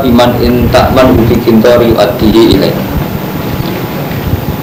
biman 0.00 0.32
in 0.40 0.64
ta'man 0.72 1.12
ubi 1.12 1.36
kintori 1.44 1.92
yu'addihi 1.92 2.56
ilaih. 2.56 2.76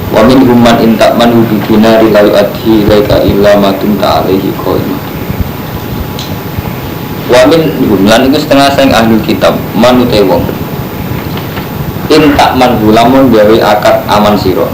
Wa 0.10 0.26
min 0.26 0.42
human 0.44 0.78
in 0.82 0.98
ta'man 0.98 1.30
ubi 1.32 1.62
dinari 1.70 2.10
la 2.10 2.26
yu'addihi 2.26 2.90
ilaika 2.90 3.22
illa 3.22 3.54
madum 3.62 3.96
ta'alaihi 4.02 4.50
qaimah 4.58 5.02
wa 7.32 7.48
min 7.48 7.72
hum 7.88 8.04
lan 8.04 8.28
iku 8.28 8.36
setengah 8.36 8.70
sing 8.76 8.92
ahli 8.92 9.16
kitab 9.24 9.56
manute 9.72 10.20
wong. 10.28 10.44
In 12.12 12.36
ta'man 12.36 12.76
lamun 12.92 13.32
gawe 13.32 13.56
akad 13.64 14.04
aman 14.12 14.36
sira. 14.36 14.68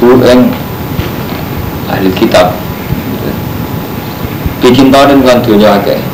Hu 0.00 0.16
ahli 1.92 2.08
kitab. 2.16 2.56
Bikin 4.64 4.88
tahun 4.88 5.20
bukan 5.20 5.38
dunia 5.42 5.74
akeh 5.76 6.11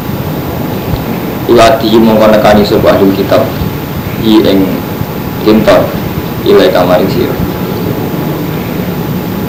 Iwati 1.48 1.96
mongko 1.96 2.28
nekani 2.28 2.60
sebuah 2.60 3.00
ahli 3.00 3.08
kitab 3.16 3.40
I 4.20 4.44
ing 4.44 4.68
kintor 5.40 5.80
Ilai 6.44 6.68
kamaring 6.68 7.08
siro 7.08 7.32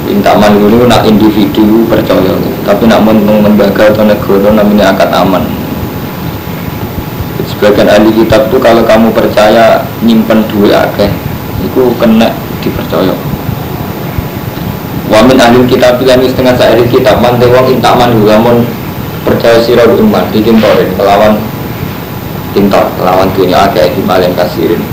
Intaman 0.10 0.58
dulu 0.58 0.90
nak 0.90 1.06
individu 1.06 1.86
percaya. 1.86 2.34
Tapi 2.66 2.90
nak 2.90 3.06
mentung 3.06 3.46
lembaga 3.46 3.94
atau 3.94 4.02
negara 4.02 4.58
namanya 4.58 4.90
akad 4.90 5.14
aman. 5.14 5.46
Sebagian 7.46 7.86
ahli 7.86 8.10
kitab 8.18 8.50
tuh 8.50 8.58
kalau 8.58 8.82
kamu 8.90 9.14
percaya 9.14 9.86
nyimpen 10.02 10.50
duit 10.50 10.74
akeh 10.74 11.14
Itu 11.62 11.94
kena 12.02 12.34
dipercaya. 12.58 13.14
Wamin 15.14 15.38
ahli 15.38 15.62
kitab 15.70 16.02
bilang 16.02 16.26
setengah 16.26 16.58
ahli 16.58 16.90
kitab 16.90 17.22
Man 17.22 17.38
wong 17.38 17.70
intaman 17.70 18.18
juga 18.18 18.42
percaya 19.22 19.62
sirah 19.62 19.86
iman 19.86 20.26
Bikin 20.34 20.58
torin 20.58 20.90
kelawan 20.98 21.38
pintar 22.60 22.92
lawan 23.00 23.32
dunia 23.32 23.72
agak 23.72 23.96
di 23.96 24.04
malam 24.04 24.36
kasirin 24.36 24.84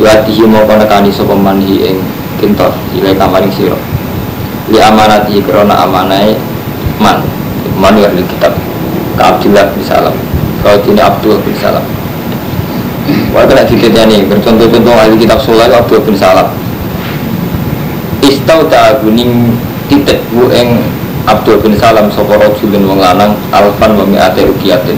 yuatihi 0.00 0.48
mau 0.48 0.64
konekani 0.64 1.12
sopa 1.12 1.36
manhi 1.36 1.92
ing 1.92 2.00
kintor 2.40 2.72
ilai 2.96 3.12
kamaring 3.12 3.52
siro 3.52 3.76
li 4.72 4.80
amanati 4.80 5.44
krona 5.44 5.84
amanai 5.84 6.32
man 6.96 7.20
man 7.76 7.92
ya 8.00 8.08
kitab 8.08 8.56
ka 9.20 9.36
Abdullah 9.36 9.68
bin 9.76 9.84
Salam 9.84 10.16
kalau 10.64 10.80
ini 10.88 10.96
Abdul 10.96 11.36
bin 11.44 11.52
Salam. 11.60 11.84
Wah 13.36 13.44
kena 13.44 13.68
dikitnya 13.68 14.08
nih, 14.08 14.24
bercontoh-contoh 14.24 14.96
ahli 14.96 15.20
kitab 15.20 15.36
soleh 15.44 15.68
Abdul 15.68 16.00
bin 16.08 16.16
Salam. 16.16 16.48
Istau 18.24 18.64
ta'aguning 18.72 19.52
titik 19.92 20.24
bu 20.32 20.48
eng 20.48 20.80
Abdul 21.28 21.60
bin 21.60 21.76
Salam 21.76 22.08
soporo 22.08 22.48
julin 22.56 22.88
wong 22.88 22.96
lanang 22.96 23.36
alfan 23.52 23.92
wa 23.92 24.08
mi'ate 24.08 24.48
ukiyatin 24.48 24.96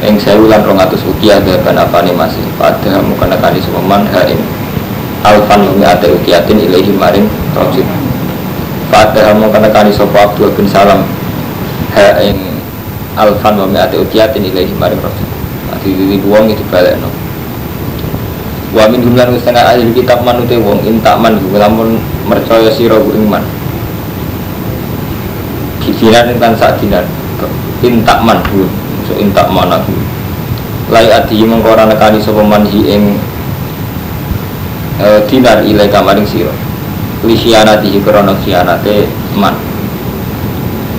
yang 0.00 0.16
saya 0.16 0.40
ulang 0.40 0.64
rong 0.64 0.80
atus 0.80 1.04
ukiah 1.04 1.36
gaban 1.44 1.76
apa 1.76 2.00
nih 2.00 2.16
masih 2.16 2.40
pada 2.56 3.04
mukana 3.04 3.36
kali 3.36 3.60
sepaman 3.60 4.08
hain 4.08 4.40
alfan 5.20 5.60
lumi 5.68 5.84
ada 5.84 6.08
ukiatin 6.08 6.56
ilahi 6.56 6.88
maring 6.96 7.28
rojul 7.52 7.84
pada 8.88 9.36
mukana 9.36 9.68
kali 9.68 9.92
sopa 9.92 10.32
Abdul 10.32 10.56
bin 10.56 10.64
Salam 10.64 11.04
hain 11.92 12.56
alfan 13.12 13.60
lumi 13.60 13.76
ada 13.76 14.00
ukiatin 14.00 14.40
ilahi 14.40 14.72
maring 14.80 15.00
rojul 15.04 15.28
nanti 15.68 15.92
di 15.92 16.16
buang 16.20 16.48
itu 16.48 16.64
balik 16.72 16.96
no. 17.00 17.08
Wa 18.70 18.86
min 18.86 19.02
jumlah 19.02 19.26
setengah 19.34 19.74
ahli 19.74 19.90
kitab 19.90 20.22
manute 20.22 20.54
wong 20.54 20.78
intak 20.86 21.18
man 21.18 21.34
lamun 21.50 21.98
mercaya 22.22 22.70
sira 22.70 23.02
iman 23.02 23.42
Kidinan 25.82 26.38
tan 26.38 26.54
sak 26.54 26.78
dinar. 26.78 27.02
Intak 27.82 28.22
man 28.22 28.38
so 29.10 29.18
intak 29.18 29.50
mana 29.50 29.82
lai 30.86 31.10
adi 31.10 31.42
mengkora 31.42 31.82
nekani 31.90 32.22
sopo 32.22 32.46
manhi 32.46 32.94
ing 32.94 33.18
e, 35.02 35.06
dinar 35.26 35.66
ilai 35.66 35.90
kamaring 35.90 36.26
siro 36.26 36.54
li 37.26 37.34
khianati 37.34 37.98
krono 38.06 38.38
khianate 38.46 39.10
man. 39.34 39.54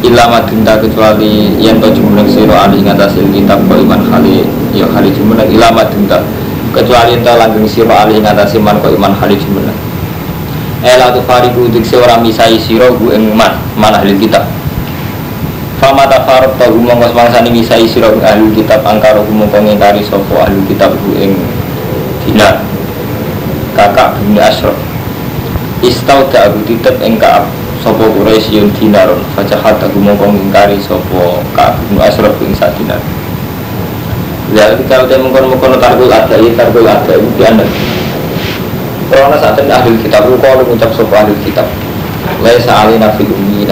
Ilama 0.02 0.42
dinta 0.50 0.82
kecuali 0.82 1.56
yen 1.62 1.78
to 1.78 1.88
jumlah 1.94 2.26
siro 2.26 2.58
alih 2.58 2.82
ngatasil 2.82 3.22
kitab 3.30 3.62
ko 3.70 3.78
iman 3.78 4.02
khali 4.10 4.44
ya 4.74 4.90
khali 4.90 5.14
jumlah. 5.14 5.46
Ilama 5.46 5.86
dinta 5.94 6.26
kecuali 6.74 7.22
ento 7.22 7.32
langgeng 7.38 7.70
siro 7.70 7.94
alih 7.94 8.18
ngatasi 8.18 8.58
man 8.58 8.82
ko 8.82 8.90
iman 8.90 9.14
khali 9.14 9.38
jumlah. 9.38 9.76
Ela 10.82 11.14
tu 11.14 11.22
fariku 11.22 11.70
dikse 11.70 12.02
orang 12.02 12.26
misai 12.26 12.58
siro 12.58 12.98
gu 12.98 13.14
ing 13.14 13.38
man 13.38 13.54
man 13.78 13.94
ahli 13.94 14.18
kitab 14.18 14.42
Fama 15.82 16.06
tafarot 16.06 16.62
tahu 16.62 16.78
mongko 16.78 17.10
semangsani 17.10 17.50
misai 17.50 17.90
sira 17.90 18.14
ahli 18.22 18.54
kitab 18.54 18.86
angkaro 18.86 19.26
mongko 19.26 19.66
ngingkari 19.66 20.06
sapa 20.06 20.46
ahli 20.46 20.62
kitab 20.70 20.94
ku 20.94 21.18
ing 21.18 21.34
dinar 22.22 22.62
kakak 23.74 24.14
bin 24.22 24.38
asrof 24.38 24.78
istau 25.82 26.30
aku 26.30 26.62
titep 26.70 27.02
ing 27.02 27.18
kaab 27.18 27.50
sapa 27.82 27.98
Quraisy 27.98 28.62
yun 28.62 28.70
dinaron. 28.78 29.26
Fajahat 29.34 29.82
aku 29.82 29.98
mongko 29.98 30.30
ngingkari 30.30 30.78
sapa 30.78 31.42
kaab 31.58 31.82
bin 31.90 31.98
asrof 31.98 32.38
ing 32.46 32.54
sak 32.54 32.78
dinar 32.78 33.02
Lalu 34.54 34.84
kalau 34.86 35.08
dia 35.08 35.16
mengkono-mengkono 35.16 35.80
targul 35.80 36.12
ada, 36.12 36.36
ini 36.36 36.52
targul 36.60 36.84
ada 36.84 37.16
itu 37.16 37.42
anda. 37.42 37.64
Karena 39.08 39.40
saat 39.40 39.56
ini 39.64 39.72
ahli 39.72 39.96
kitab, 40.04 40.28
kalau 40.28 40.68
mengucap 40.68 40.92
sopa 40.92 41.24
ahli 41.24 41.32
kitab, 41.40 41.64
Laisa 42.44 42.84
alina 42.84 43.16
fi 43.16 43.24
ummi 43.24 43.64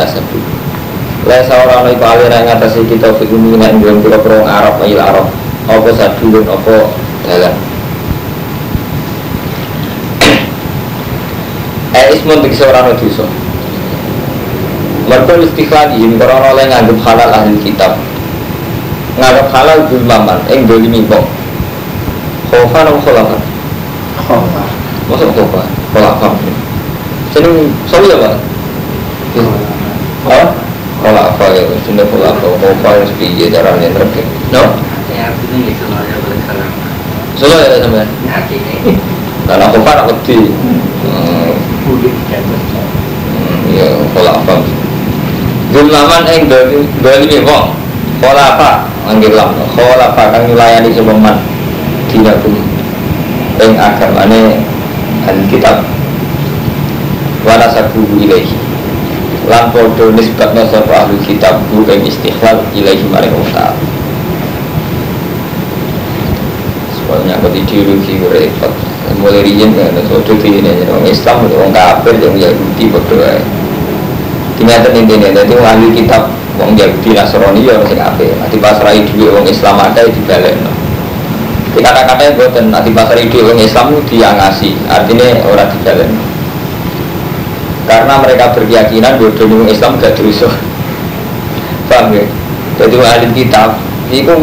nasabu 1.19 1.29
Lesa 1.29 1.55
orang 1.67 1.91
iku 1.91 2.03
alih 2.05 2.27
yang 2.31 2.45
ngatasi 2.47 2.87
kita 2.87 3.11
fikumi 3.19 3.59
yang 3.59 3.81
dalam 3.83 3.99
kira 3.99 4.19
perang 4.23 4.47
Arab 4.47 4.79
ayil 4.79 4.99
Arab 4.99 5.27
Apa 5.67 5.89
sadulun 5.93 6.45
apa 6.47 6.75
dalan? 7.27 7.53
Eh 11.89 12.05
ismun 12.15 12.41
tegesi 12.45 12.63
orang 12.63 12.95
dosa. 12.95 13.25
Mereka 15.09 15.33
istiqlal 15.41 15.97
ini 15.97 16.15
Karena 16.17 16.53
oleh 16.53 16.65
nganggep 16.69 16.97
halal 17.01 17.29
ahli 17.33 17.57
kitab. 17.61 17.97
Nganggep 19.19 19.47
halal 19.51 19.77
zulmaman 19.91 20.39
Yang 20.47 20.61
dolimi 20.69 21.03
kok 21.09 21.25
Khofa 22.49 22.87
atau 22.87 22.97
kholafa? 23.03 23.37
Khofa 24.15 24.63
Masuk 25.11 25.29
khofa? 25.35 25.61
Kholafa 25.91 26.27
Jadi, 27.35 27.67
sorry 27.89 28.09
ya 28.09 28.17
pak? 28.17 28.35
Pola 30.99 31.31
apa 31.31 31.55
ya, 31.55 31.63
sudah 31.87 32.03
pola 32.11 32.35
apa, 32.35 32.43
mau 32.59 32.75
apa 32.75 32.89
yang 32.99 33.07
sepiye 33.07 33.47
caranya 33.47 33.87
terkait 33.87 34.27
No? 34.51 34.75
Ya, 35.15 35.31
ini 35.31 35.71
gitu 35.71 35.87
ya, 35.87 36.15
boleh 36.19 36.39
salam 36.43 36.71
Solo 37.39 37.55
ya? 37.55 37.79
Ya, 37.79 38.37
ini 38.51 38.99
Dan 39.47 39.63
aku 39.63 39.79
kan 39.79 40.03
aku 40.03 40.11
di 40.27 40.51
Ya, 43.71 43.87
pola 44.11 44.43
apa? 44.43 44.59
Zulmaman 45.71 46.27
yang 46.27 46.51
dari 46.51 46.83
ini 47.31 47.47
wong 47.47 47.79
Pola 48.19 48.59
apa? 48.59 48.71
Anggil 49.07 49.39
lah. 49.39 49.55
Pola 49.71 50.11
apa? 50.11 50.35
Kan 50.35 50.51
melayani 50.51 50.91
sebeman 50.91 51.39
Tidak 52.11 52.43
pun 52.43 52.59
Yang 53.55 53.73
agamanya 53.79 54.59
Dan 55.23 55.47
kitab. 55.47 55.79
Wala 57.47 57.71
sabu 57.71 58.03
ilaihi 58.19 58.58
lan 59.49 59.73
podo 59.73 60.13
nisbatna 60.13 60.63
sapa 60.69 61.09
ahli 61.09 61.17
kitab 61.25 61.57
bu 61.73 61.81
ing 61.89 62.05
istighlal 62.05 62.61
ilaihi 62.77 63.03
maring 63.09 63.33
Allah 63.33 63.73
soalnya 67.09 67.41
aku 67.41 67.49
ideologi 67.57 68.21
repot 68.21 68.69
mulai 69.17 69.41
riyen 69.41 69.73
kan 69.73 69.97
sodo 70.05 70.37
di 70.37 70.61
ini 70.61 70.85
orang 70.85 71.09
Islam 71.09 71.49
orang 71.49 71.73
kafir 71.73 72.15
yang 72.21 72.37
Yahudi 72.37 72.93
berdoa 72.93 73.41
tinggal 74.61 74.85
ini 74.93 75.17
jadi 75.17 75.55
ahli 75.57 75.87
kitab 75.97 76.29
orang 76.59 76.75
Yahudi 76.75 77.09
Nasrani 77.15 77.63
ya 77.63 77.79
masih 77.79 77.95
kafir. 77.95 78.35
Nanti 78.35 78.57
pasrai 78.59 78.99
duit 79.07 79.31
orang 79.31 79.47
Islam 79.47 79.75
ada 79.79 80.03
di 80.03 80.21
balik 80.27 80.55
no. 80.59 80.71
kata-kata 81.79 82.21
yang 82.27 82.35
buatan 82.35 82.65
nanti 82.75 82.91
pasrai 82.91 83.31
duit 83.31 83.47
orang 83.47 83.63
Islam 83.63 83.85
itu 83.95 84.01
diangasi. 84.11 84.75
Artinya 84.91 85.25
orang 85.47 85.71
di 85.71 85.79
balik 85.87 86.07
no 86.11 86.38
karena 87.89 88.13
mereka 88.21 88.53
berkeyakinan 88.53 89.17
bahwa 89.17 89.65
Islam 89.65 89.97
gak 89.97 90.13
dosa 90.13 90.45
paham 91.89 92.13
ya 92.13 92.25
jadi 92.77 92.95
ahli 93.01 93.27
kitab 93.33 93.75
itu 94.07 94.33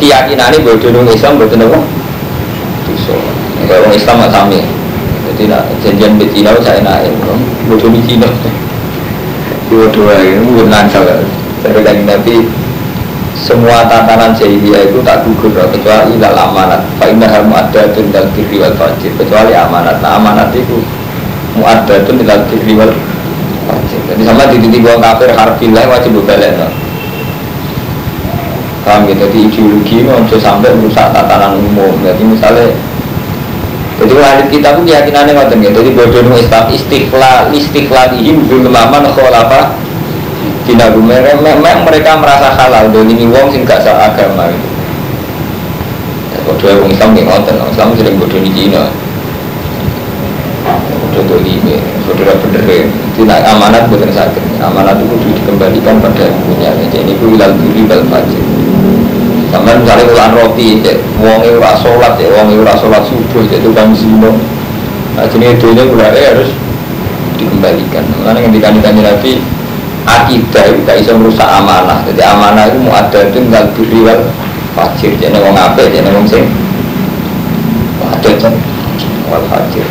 keyakinannya 0.00 0.64
bahwa 0.64 0.80
dunia 0.80 1.12
Islam 1.12 1.38
betul 1.38 1.62
apa? 1.62 1.78
Dosa 2.88 3.14
kalau 3.68 3.86
orang 3.86 3.94
Islam 3.94 4.14
nggak 4.18 4.32
sami. 4.32 4.60
Jadi 5.22 5.42
nak 5.46 5.62
janjian 5.80 6.18
betina 6.18 6.50
saya 6.64 6.82
naik 6.82 7.14
bodoh 7.70 7.92
Cina. 8.08 8.26
Bodoh 9.70 10.10
ya 10.10 10.40
bukan 10.42 10.66
langsung 10.68 11.06
dari 11.62 11.80
lagi 11.86 12.02
nabi 12.02 12.36
semua 13.38 13.86
tatanan 13.86 14.34
jahiliyah 14.34 14.90
itu 14.90 14.98
tak 15.06 15.22
gugur 15.24 15.54
kecuali 15.70 16.18
ilal 16.18 16.36
amanat. 16.36 16.82
Fa 16.98 17.06
inna 17.06 17.30
hal 17.30 17.46
mu'addatun 17.46 18.10
dal 18.10 18.26
birri 18.34 18.58
wal 18.58 18.74
fajir. 18.74 19.14
Kecuali 19.14 19.54
amanat. 19.54 20.02
Nah 20.02 20.18
amanat 20.18 20.50
itu 20.52 20.82
mu'addatun 21.58 22.16
ilal 22.22 22.42
birri 22.48 22.74
wal 22.74 22.92
jadi 24.08 24.22
sama 24.28 24.50
di 24.50 24.58
titik 24.60 24.82
buang 24.84 25.00
kafir 25.00 25.30
harfilah 25.32 25.84
wajib 25.88 26.18
balik 26.26 26.52
no. 26.58 26.68
paham 28.82 29.06
gitu? 29.06 29.24
Jadi 29.30 29.38
ideologi 29.46 29.96
bisa 30.02 30.36
sampai 30.42 30.74
merusak 30.74 31.14
tatanan 31.14 31.56
umum. 31.56 31.94
Jadi 32.02 32.22
misalnya 32.26 32.66
jadi 34.02 34.12
hadis 34.18 34.46
kita 34.50 34.74
pun 34.74 34.82
keyakinannya 34.82 35.32
ngoten 35.38 35.62
gitu. 35.62 35.78
Jadi 35.80 35.90
bodoh 35.94 36.34
Islam 36.34 36.64
istiqlal 36.68 37.54
istiqlalihim 37.54 38.50
bil 38.50 38.66
maman 38.66 39.06
apa? 39.06 39.78
Tidak 40.66 40.98
memang 40.98 41.86
mereka 41.86 42.18
merasa 42.18 42.52
halal. 42.58 42.90
Dan 42.90 43.06
ini 43.06 43.30
wong 43.30 43.54
sing 43.54 43.62
gak 43.62 43.86
agama. 43.86 44.50
Gitu 44.50 44.72
bodoh 46.42 46.68
orang 46.78 46.90
Islam 46.90 47.10
yang 47.14 47.26
ngoten 47.30 47.56
Islam 47.70 47.88
sering 47.94 48.16
bodoh 48.18 48.40
di 48.42 48.50
Cina 48.50 48.82
bodoh 51.14 51.38
ini 52.22 52.30
bodoh 52.30 52.36
bener 52.46 52.62
itu 52.86 53.20
naik 53.26 53.44
amanat 53.50 53.90
bukan 53.90 54.10
sakit. 54.14 54.42
Amanat 54.62 55.02
itu 55.02 55.10
kudu 55.10 55.28
dikembalikan 55.42 55.98
pada 55.98 56.30
punya. 56.46 56.70
Jadi 56.78 57.02
ini 57.02 57.12
ilal 57.18 57.52
diri 57.58 57.82
bal 57.82 58.02
fajir 58.06 58.42
sama 59.52 59.76
misalnya 59.76 60.08
ulang 60.08 60.32
roti 60.32 60.80
cek 60.80 60.96
wong 61.20 61.44
ora 61.44 61.76
sholat 61.76 62.16
cek 62.16 62.32
wong 62.32 62.56
ora 62.56 62.72
sholat 62.72 63.04
subuh 63.04 63.42
cek 63.50 63.60
tukang 63.60 63.92
zino. 63.92 64.32
Nah 65.18 65.28
jenis 65.28 65.60
itu 65.60 65.66
ini 65.76 65.92
harus 65.92 66.48
dikembalikan. 67.36 68.04
Karena 68.22 68.38
yang 68.38 68.54
dikandungkan 68.54 68.96
Nabi 69.02 69.44
akidah 70.08 70.62
itu 70.72 70.78
gak 70.88 70.96
bisa 71.04 71.12
merusak 71.18 71.44
amanah. 71.44 72.00
Jadi 72.08 72.22
amanah 72.24 72.64
itu 72.70 72.78
mau 72.80 72.96
ada 72.96 73.18
itu 73.28 73.38
nggak 73.44 73.76
diri 73.76 74.00
fajir 74.72 75.12
jadi 75.20 75.36
wong 75.36 75.52
apa 75.52 75.84
jadi 75.84 76.08
wong 76.08 76.24
sing 76.24 76.48
wadah 78.00 78.34
kan 78.40 78.54
wal 79.28 79.44
fajir 79.52 79.84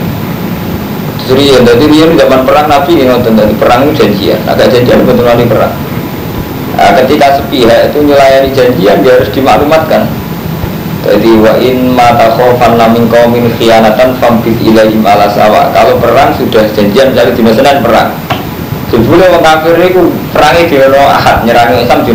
Ya, 1.31 1.63
jadi 1.63 1.85
dia 1.87 2.05
zaman 2.11 2.43
perang 2.43 2.67
Nabi 2.67 2.91
ini 2.99 3.07
nonton 3.07 3.39
dari 3.39 3.55
perang 3.55 3.87
itu 3.87 4.03
janjian, 4.03 4.35
agak 4.43 4.67
janjian 4.67 5.07
betul 5.07 5.23
nanti 5.23 5.47
perang. 5.47 5.71
Nah, 6.75 6.91
ketika 6.99 7.39
sepihak 7.39 7.87
itu 7.87 8.03
nyelayani 8.03 8.51
janjian 8.51 8.99
dia 8.99 9.15
harus 9.15 9.31
dimaklumatkan. 9.31 10.11
Jadi 11.01 11.31
wa 11.39 11.55
in 11.57 11.95
mata 11.95 12.35
khofan 12.35 12.75
namin 12.75 13.07
kaumin 13.07 13.47
khianatan 13.55 14.11
fambit 14.19 14.59
ilaihim 14.59 15.01
ala 15.07 15.31
sawa. 15.31 15.71
Kalau 15.71 15.97
perang 16.03 16.35
sudah 16.35 16.67
janjian 16.75 17.15
jadi 17.15 17.31
di 17.31 17.41
Senin 17.47 17.79
perang. 17.79 18.11
Sebelum 18.91 19.23
orang 19.23 19.63
kafir 19.63 19.79
itu 19.87 20.11
perangnya 20.35 20.67
di 20.67 20.75
ahad, 20.83 21.47
nyerang 21.47 21.79
Islam 21.79 22.03
di 22.03 22.11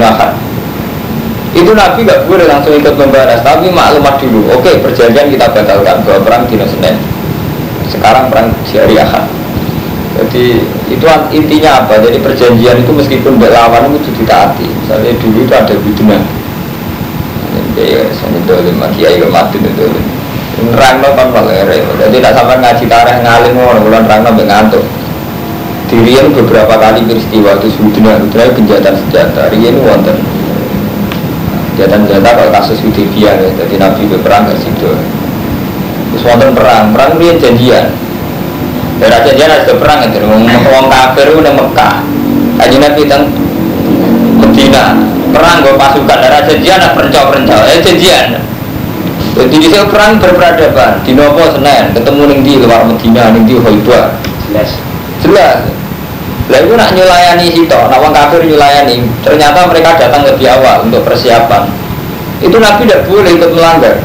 itu 1.57 1.73
Nabi 1.73 2.05
gak 2.05 2.29
boleh 2.29 2.45
langsung 2.45 2.77
ikut 2.77 2.95
membahas 3.01 3.41
tapi 3.41 3.73
maklumat 3.73 4.21
dulu 4.21 4.45
oke 4.61 4.77
perjanjian 4.85 5.33
kita 5.33 5.49
batalkan 5.49 6.05
bahwa 6.05 6.21
perang 6.21 6.45
di 6.45 6.61
Senin 6.61 7.16
sekarang 7.91 8.31
perang 8.33 8.51
Ahad. 8.75 9.27
Jadi 10.17 10.65
itu 10.89 11.05
intinya 11.35 11.85
apa? 11.85 12.01
Jadi 12.01 12.19
perjanjian 12.25 12.81
itu 12.81 12.93
meskipun 12.93 13.37
berlawan 13.37 13.93
itu 13.93 14.11
ditaati 14.17 14.65
misalnya 14.65 15.13
dulu 15.21 15.45
itu 15.45 15.53
ada 15.53 15.75
bidungan 15.77 16.23
ya 17.77 18.09
saya 18.17 18.41
dolim 18.49 18.81
kiai 18.97 19.21
kematin 19.21 19.61
itu. 19.61 19.87
Nerang 20.57 21.05
no 21.05 21.13
kan 21.13 21.29
jadi 22.01 22.09
tidak 22.17 22.33
sampai 22.33 22.57
ngaji 22.65 22.85
tareh 22.89 23.17
ngalim 23.21 23.61
orang 23.61 23.85
bulan 23.85 24.03
nerang 24.09 24.21
no 24.25 24.31
ngantuk. 24.33 24.85
Dirian 25.87 26.33
beberapa 26.33 26.81
kali 26.81 27.05
peristiwa 27.05 27.61
itu 27.61 27.69
sebetulnya. 27.77 28.19
Itu 28.19 28.57
penjatan 28.57 28.95
senjata. 28.97 29.53
Rian 29.53 29.77
wonten. 29.85 30.19
Jatan 31.77 32.09
jata 32.09 32.31
kalau 32.33 32.51
kasus 32.57 32.81
Hudibiyah 32.81 33.37
ya, 33.37 33.51
jadi 33.53 33.75
Nabi 33.77 34.09
berperang 34.09 34.49
ke 34.49 34.57
situ. 34.65 34.97
Wonten 36.27 36.51
perang, 36.59 36.91
perang 36.91 37.15
dia 37.23 37.39
janjian. 37.39 37.87
Daerah 38.99 39.23
janjian 39.23 39.47
ada 39.47 39.73
perang 39.79 40.03
itu, 40.11 40.19
ngomong 40.19 40.91
kafir 40.91 41.31
udah 41.31 41.55
Mekah. 41.55 42.03
Aja 42.59 42.77
Nabi 42.83 43.07
tentang 43.07 43.31
Medina, 44.43 44.99
perang 45.31 45.63
gue 45.63 45.79
pasukan 45.79 46.19
daerah 46.19 46.43
janjian 46.43 46.83
ada 46.83 46.99
perencau-perencau, 46.99 47.61
eh 47.71 47.79
janjian. 47.79 48.43
Jadi 49.37 49.57
di 49.61 49.69
perang 49.69 50.17
berperadaban, 50.17 51.05
di 51.05 51.13
Nopo 51.13 51.45
Senin, 51.53 51.93
ketemu 51.93 52.23
ning 52.25 52.41
di 52.41 52.53
luar 52.59 52.89
Medina, 52.89 53.31
ning 53.31 53.45
di 53.45 53.55
Hoibah. 53.61 54.17
Jelas. 54.49 54.71
Jelas. 55.21 55.61
Lah 56.49 56.59
itu 56.63 56.73
nak 56.73 56.91
nyulayani 56.97 57.47
situ, 57.53 57.77
nak 57.77 57.99
wong 58.01 58.17
kafir 58.17 58.41
nyulayani. 58.43 59.05
Ternyata 59.21 59.69
mereka 59.69 60.01
datang 60.01 60.25
lebih 60.25 60.49
awal 60.57 60.89
untuk 60.89 61.05
persiapan. 61.05 61.69
Itu 62.41 62.57
Nabi 62.57 62.89
tidak 62.89 63.05
boleh 63.13 63.31
ikut 63.37 63.51
melanggar. 63.53 64.01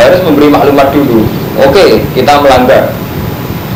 Harus 0.00 0.20
memberi 0.24 0.48
maklumat 0.48 0.88
dulu. 0.96 1.28
Oke, 1.60 2.00
kita 2.16 2.40
melanggar. 2.40 2.88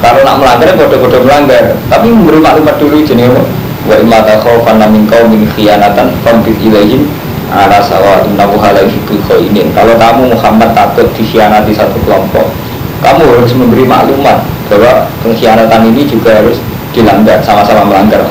Kalau 0.00 0.20
nak 0.24 0.36
melanggar, 0.40 0.72
bodoh-bodoh 0.72 1.20
melanggar. 1.20 1.76
Tapi 1.92 2.06
memberi 2.08 2.40
maklumat 2.40 2.80
dulu 2.80 3.04
jenis 3.04 3.28
wa 3.84 3.94
imma 4.00 4.24
takhafan 4.24 4.80
min 4.88 5.04
qaumin 5.04 5.44
khiyanatan 5.52 6.08
fambit 6.24 6.56
ilaihim 6.56 7.04
ala 7.52 7.84
sawa 7.84 8.24
innahu 8.24 8.56
halal 8.56 8.88
khainin. 9.28 9.68
Kalau 9.76 9.94
kamu 10.00 10.32
Muhammad 10.32 10.72
takut 10.72 11.04
dikhianati 11.12 11.76
satu 11.76 12.00
kelompok, 12.08 12.48
kamu 13.04 13.22
harus 13.28 13.52
memberi 13.52 13.84
maklumat 13.84 14.40
bahwa 14.72 15.04
pengkhianatan 15.20 15.92
ini 15.92 16.08
juga 16.08 16.40
harus 16.40 16.56
dilanggar 16.96 17.42
sama-sama 17.44 17.84
melanggar 17.84 18.24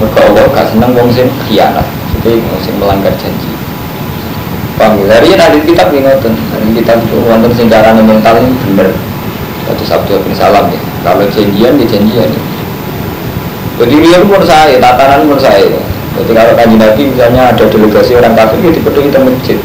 mereka 0.00 0.20
Allah 0.32 0.44
gak 0.56 0.66
seneng 0.72 0.96
wong 0.96 1.10
sing 1.12 1.28
khianat 1.44 1.84
jadi 2.16 2.40
wong 2.40 2.60
sing 2.64 2.74
melanggar 2.80 3.12
janji 3.20 3.49
Paham 4.80 4.96
ya? 5.04 5.20
Hari 5.20 5.28
ini 5.28 5.36
ada 5.36 5.58
kitab 5.60 5.92
yang 5.92 6.08
ngoten. 6.08 6.32
Hari 6.32 6.72
kitab 6.72 7.04
itu 7.04 7.20
wonten 7.28 7.52
sing 7.52 7.68
carane 7.68 8.00
mental 8.00 8.40
ini 8.40 8.56
bener. 8.72 8.88
Satu 9.68 9.84
Sabtu 9.84 10.16
bin 10.24 10.32
Salam 10.32 10.72
ya. 10.72 10.80
Kalau 11.04 11.28
janjian 11.28 11.76
ya 11.76 11.84
janjian 11.84 12.28
ya. 12.32 12.42
Jadi 13.76 13.94
dia 14.00 14.16
menurut 14.24 14.44
saya, 14.44 14.76
tatanan 14.76 15.24
menurut 15.24 15.40
saya 15.40 15.64
Jadi 16.20 16.36
kalau 16.36 16.52
kanji 16.52 16.76
Nabi 16.76 17.02
misalnya 17.16 17.48
ada 17.48 17.64
delegasi 17.64 18.12
orang 18.12 18.36
kafir 18.36 18.60
ya 18.60 18.70
dipeduli 18.72 19.08
kita 19.12 19.20
masjid. 19.20 19.58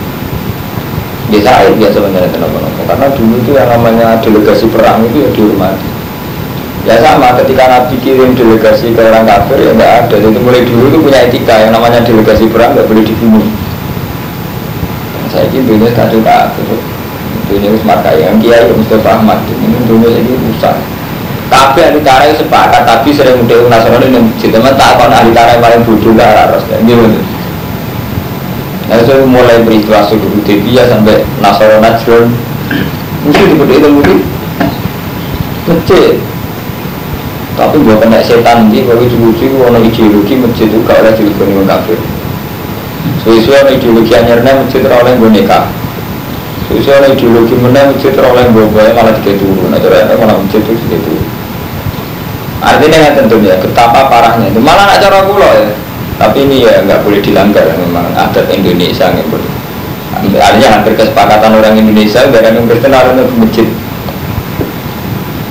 Biasa 1.32 1.50
air 1.64 1.74
biasa 1.80 1.98
sebenarnya 2.04 2.30
kenapa-napa. 2.36 2.82
Karena 2.84 3.08
dulu 3.16 3.34
itu 3.40 3.52
yang 3.56 3.70
namanya 3.72 4.08
delegasi 4.20 4.68
perang 4.68 5.00
itu 5.08 5.18
ya 5.24 5.30
dihormati. 5.32 5.88
Ya 6.86 6.96
sama 7.02 7.34
ketika 7.40 7.64
Nabi 7.66 7.96
kirim 8.04 8.36
delegasi 8.36 8.92
ke 8.94 9.00
orang 9.00 9.24
kafir 9.26 9.64
ya 9.64 9.72
enggak 9.72 9.92
ada. 10.06 10.16
Jadi 10.20 10.38
mulai 10.44 10.68
dulu 10.68 10.92
itu 10.92 10.98
punya 11.00 11.20
etika 11.24 11.56
yang 11.56 11.72
namanya 11.72 12.04
delegasi 12.04 12.52
perang 12.52 12.76
nggak 12.76 12.88
boleh 12.88 13.04
dibunuh. 13.04 13.65
Ini 15.56 15.64
dunia 15.64 15.88
kacau 15.96 16.20
kafir. 16.20 16.68
Dunia 17.48 17.72
Usmar 17.72 18.04
yang 18.12 18.36
Kiai 18.44 18.68
Mustafa 18.76 19.16
Ahmad. 19.16 19.40
Ini 19.48 19.88
dunia 19.88 20.12
ini 20.12 20.36
rusak. 20.52 20.76
Tapi 21.48 21.80
ahli 21.80 22.04
tarai 22.04 22.36
sepakat, 22.36 22.84
tapi 22.84 23.16
sering 23.16 23.40
udah 23.48 23.72
nasional 23.72 24.04
ini 24.04 24.20
teman 24.36 24.76
tak 24.76 25.00
kon 25.00 25.14
ahli 25.14 25.32
tarai 25.32 25.64
paling 25.64 25.88
bodoh 25.88 26.12
ros 26.12 26.66
dan 26.68 26.84
gitu. 26.84 27.06
Nah 28.92 28.98
itu 29.00 29.16
mulai 29.24 29.64
peristiwa 29.64 30.04
sudah 30.04 30.30
Hudibiyah 30.36 30.90
sampai 30.90 31.24
Nasrani 31.40 31.80
Najran, 31.80 32.34
mesti 33.30 33.44
diberi 33.46 33.78
itu 33.78 33.88
mungkin 33.94 34.18
masjid. 35.70 36.18
Tapi 37.56 37.76
gue 37.80 37.96
kena 38.04 38.20
setan 38.20 38.68
ini 38.68 38.84
kalau 38.84 39.00
itu 39.00 39.16
lucu 39.16 39.48
ada 39.64 39.80
ideologi 39.80 40.36
masjid 40.36 40.68
itu 40.68 40.84
gak 40.84 41.00
oleh 41.00 41.16
orang 41.16 41.68
kafir 41.72 41.96
sesuai 43.24 43.66
ada 43.66 43.72
ideologi 43.74 44.14
anyarnya 44.14 44.52
masjid 44.62 44.82
oleh 44.86 45.14
boneka 45.18 45.70
sesuai 46.70 46.96
ada 47.02 47.08
ideologi 47.14 47.54
mana 47.58 47.90
masjid 47.90 48.14
oleh 48.18 48.46
boba 48.54 48.84
malah 48.94 49.14
tiga 49.22 49.34
turun 49.38 49.70
ada 49.74 50.14
malah 50.18 50.36
masjid 50.40 50.62
itu 50.62 50.74
tiga 50.86 50.98
turun 51.02 51.26
artinya 52.66 52.98
yang 52.98 53.14
tentunya 53.14 53.54
betapa 53.62 54.10
parahnya 54.10 54.50
itu. 54.50 54.58
Malah 54.58 54.90
nak 54.90 54.98
cara 54.98 55.22
pulau 55.22 55.54
ya. 55.54 55.70
Tapi 56.18 56.50
ini 56.50 56.66
ya 56.66 56.82
nggak 56.82 57.06
boleh 57.06 57.22
dilanggar 57.22 57.68
memang 57.78 58.10
adat 58.16 58.50
Indonesia 58.50 59.12
nggak 59.12 59.28
boleh 59.30 59.52
artinya 60.16 60.80
hampir 60.80 60.94
kesepakatan 60.96 61.52
orang 61.60 61.76
Indonesia 61.76 62.24
dari 62.32 62.56
yang 62.56 62.66
Kristen 62.66 62.96
harus 62.96 63.30
masjid. 63.36 63.68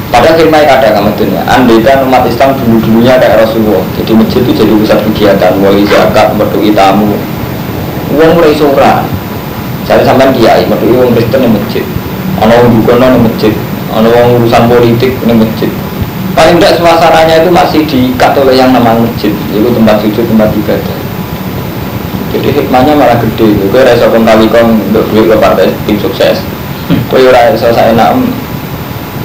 Padahal 0.09 0.39
firman 0.39 0.63
kadang 0.63 0.95
kamu 0.95 1.11
dunia. 1.19 1.43
Andai 1.51 1.83
kan 1.83 2.07
umat 2.07 2.23
Islam 2.25 2.55
dulu 2.55 2.79
dulunya 2.81 3.19
kayak 3.19 3.45
Rasulullah. 3.45 3.83
Jadi 3.99 4.13
masjid 4.15 4.41
itu 4.47 4.53
jadi 4.55 4.73
pusat 4.79 4.99
kegiatan, 5.11 5.53
mulai 5.59 5.83
zakat, 5.85 6.39
berdui 6.39 6.71
tamu. 6.71 7.19
Uang 8.15 8.31
mulai 8.39 8.55
sora. 8.55 9.03
Saya 9.85 10.01
sampai 10.07 10.33
kiai, 10.33 10.65
berdui 10.65 10.97
uang 10.97 11.13
Kristen 11.13 11.45
di 11.45 11.51
masjid. 11.51 11.85
Ono 12.41 12.53
uang 12.55 12.69
dukun 12.81 13.03
di 13.03 13.21
masjid. 13.27 13.53
Ono 13.93 14.09
uang 14.09 14.29
urusan 14.41 14.65
politik 14.71 15.13
di 15.19 15.35
masjid. 15.35 15.71
Paling 16.35 16.59
tidak 16.59 16.79
suasananya 16.81 17.47
itu 17.47 17.51
masih 17.53 17.81
diikat 17.87 18.33
oleh 18.39 18.55
yang 18.57 18.73
namanya 18.73 19.05
masjid. 19.05 19.31
Itu 19.53 19.71
tempat 19.75 20.01
sujud, 20.01 20.25
tempat 20.25 20.49
ibadah. 20.55 20.99
Jadi 22.35 22.49
hikmahnya 22.51 22.99
malah 22.99 23.19
gede. 23.23 23.55
Gue 23.71 23.83
rasa 23.87 24.11
kembali 24.11 24.51
kong 24.51 24.69
untuk 24.91 25.05
duit 25.15 25.31
ke 25.31 25.37
partai 25.39 25.71
tim 25.87 25.99
sukses. 26.01 26.43
Gue 27.13 27.31
rasa 27.31 27.71
saya 27.71 27.95
nak 27.95 28.19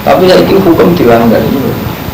tapi 0.04 0.32
ya 0.32 0.36
itu 0.40 0.56
hukum 0.64 0.96
dilanggar 0.96 1.44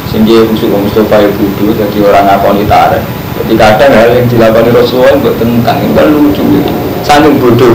sehingga 0.09 0.47
khusus 0.49 0.69
Mustafa 0.69 1.21
itu 1.21 1.69
jadi 1.75 1.97
orang 2.01 2.25
ngakoni 2.27 2.65
tarik 2.65 3.03
jadi 3.35 3.53
kadang 3.59 3.91
hal 3.91 4.09
yang 4.15 4.27
dilakukan 4.31 4.71
Rasulullah 4.71 5.15
buat 5.19 5.35
tentang 5.41 5.77
itu 5.83 5.93
kan 5.93 6.07
lucu 6.07 6.43
gitu 6.43 6.73
sambil 7.05 7.33
bodoh. 7.37 7.73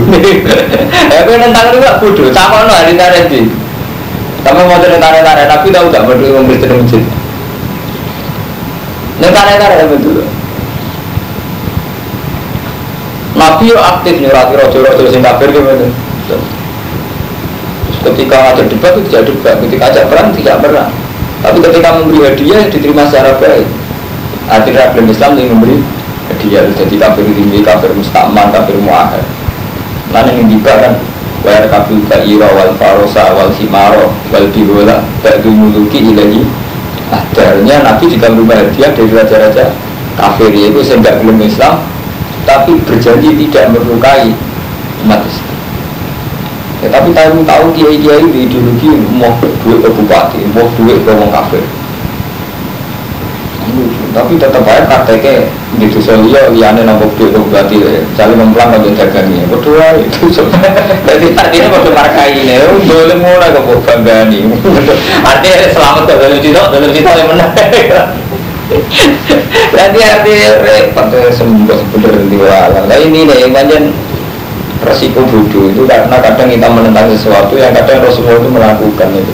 Ya 1.07 1.23
aku 1.23 1.31
tentang 1.39 1.65
itu 1.71 1.77
gak 1.79 1.97
bodoh. 2.03 2.27
Sama 2.35 2.67
no 2.67 2.71
hari 2.75 2.99
tarik 2.99 3.31
di 3.31 3.47
kamu 4.41 4.61
mau 4.67 4.81
tarik 4.81 4.99
tarik 4.99 5.45
tapi 5.47 5.67
tahu 5.71 5.85
gak 5.87 6.03
bodoh 6.03 6.27
yang 6.27 6.45
bercerita 6.49 6.75
masjid? 6.75 7.03
Tarik 9.21 9.61
apa 9.61 9.95
dulu 10.01 10.23
Nabi 13.37 13.71
yo 13.71 13.77
aktif 13.79 14.19
nyurati 14.19 14.53
rojo-rojo 14.59 15.03
sing 15.07 15.23
kafir 15.23 15.49
gimana? 15.55 15.87
ketika 18.01 18.37
ada 18.53 18.63
debat 18.65 18.97
itu 18.97 19.01
tidak 19.13 19.23
debat, 19.29 19.55
ketika 19.61 19.83
ajak 19.93 20.05
perang 20.09 20.27
tidak 20.33 20.57
perang. 20.57 20.89
Tapi 21.41 21.57
ketika 21.61 21.89
memberi 21.97 22.19
hadiah 22.25 22.65
diterima 22.69 23.05
secara 23.05 23.37
baik. 23.37 23.65
Akhirnya 24.51 24.91
problem 24.91 25.07
Islam 25.07 25.39
yang 25.39 25.55
memberi 25.55 25.79
hadiah 26.27 26.67
jadi 26.75 26.95
kafir 26.99 27.23
tinggi, 27.31 27.63
kafir 27.63 27.95
mustaman, 27.95 28.51
kafir 28.51 28.75
muahad. 28.83 29.23
Mana 30.11 30.35
yang 30.35 30.51
juga 30.51 30.75
kan 30.75 30.93
kafir 31.47 31.97
ira 32.27 32.51
wal 32.51 32.75
farosa 32.75 33.31
wal 33.31 33.49
himaro 33.55 34.11
wal 34.29 34.47
bihola 34.51 35.01
Ba'du 35.23 35.49
muluki 35.49 36.11
ilahi 36.11 36.43
Akhirnya 37.11 37.81
Nabi 37.81 38.11
juga 38.11 38.27
berubah 38.31 38.59
hadiah 38.59 38.91
dari 38.91 39.11
raja-raja 39.11 39.71
kafir 40.19 40.51
itu 40.51 40.83
sehingga 40.83 41.17
belum 41.23 41.39
Islam 41.41 41.79
Tapi 42.43 42.75
berjanji 42.83 43.47
tidak 43.47 43.71
melukai 43.71 44.35
umat 45.07 45.23
Islam 45.23 45.51
Ya, 46.81 46.89
tapi 46.89 47.13
tahu 47.13 47.45
tahu 47.45 47.65
kiai 47.77 48.01
kiai 48.01 48.25
di 48.25 48.49
ideologi 48.49 48.89
mau 49.21 49.37
duit 49.37 49.85
ke 49.85 49.89
bupati, 49.93 50.41
mau 50.49 50.65
duit 50.73 50.97
ke 51.05 51.13
orang 51.13 51.29
kafir. 51.29 51.61
Tapi 54.11 54.35
tetap 54.35 54.67
aja 54.67 54.83
prakteknya 54.83 55.47
di 55.79 55.87
sosial 55.87 56.27
dia 56.27 56.51
liane 56.51 56.83
nopo 56.83 57.07
duit 57.15 57.31
ke 57.31 57.39
bupati, 57.39 57.79
cari 58.19 58.33
memplang 58.35 58.75
kalau 58.75 58.91
dagangnya. 58.91 59.47
Berdua 59.51 59.95
itu 59.95 60.27
jadi 61.07 61.27
artinya 61.31 61.67
waktu 61.79 61.91
markai 61.95 62.31
ini, 62.35 62.59
boleh 62.83 63.17
mulai 63.17 63.55
ke 63.55 63.61
bangga 63.87 64.27
nih. 64.27 64.51
Artinya 65.31 65.67
selamat 65.71 66.03
ke 66.07 66.13
dalam 66.19 66.39
cita, 66.43 66.61
dalam 66.75 66.91
cita 66.91 67.11
yang 67.15 67.29
menang. 67.31 67.51
Berarti 69.71 69.99
artinya 69.99 70.47
repot 70.63 71.11
sembuh 71.11 71.75
sebenarnya 71.75 72.23
di 72.31 72.37
Nah 72.87 72.97
ini 73.03 73.27
nih, 73.27 73.51
banyak 73.51 73.83
resiko 74.81 75.21
bodoh 75.29 75.69
itu 75.69 75.83
karena 75.85 76.17
kadang 76.17 76.49
kita 76.49 76.67
menentang 76.67 77.05
sesuatu 77.13 77.53
yang 77.53 77.69
kadang 77.75 78.01
Rasulullah 78.01 78.41
itu 78.41 78.49
melakukan 78.49 79.09
itu 79.13 79.33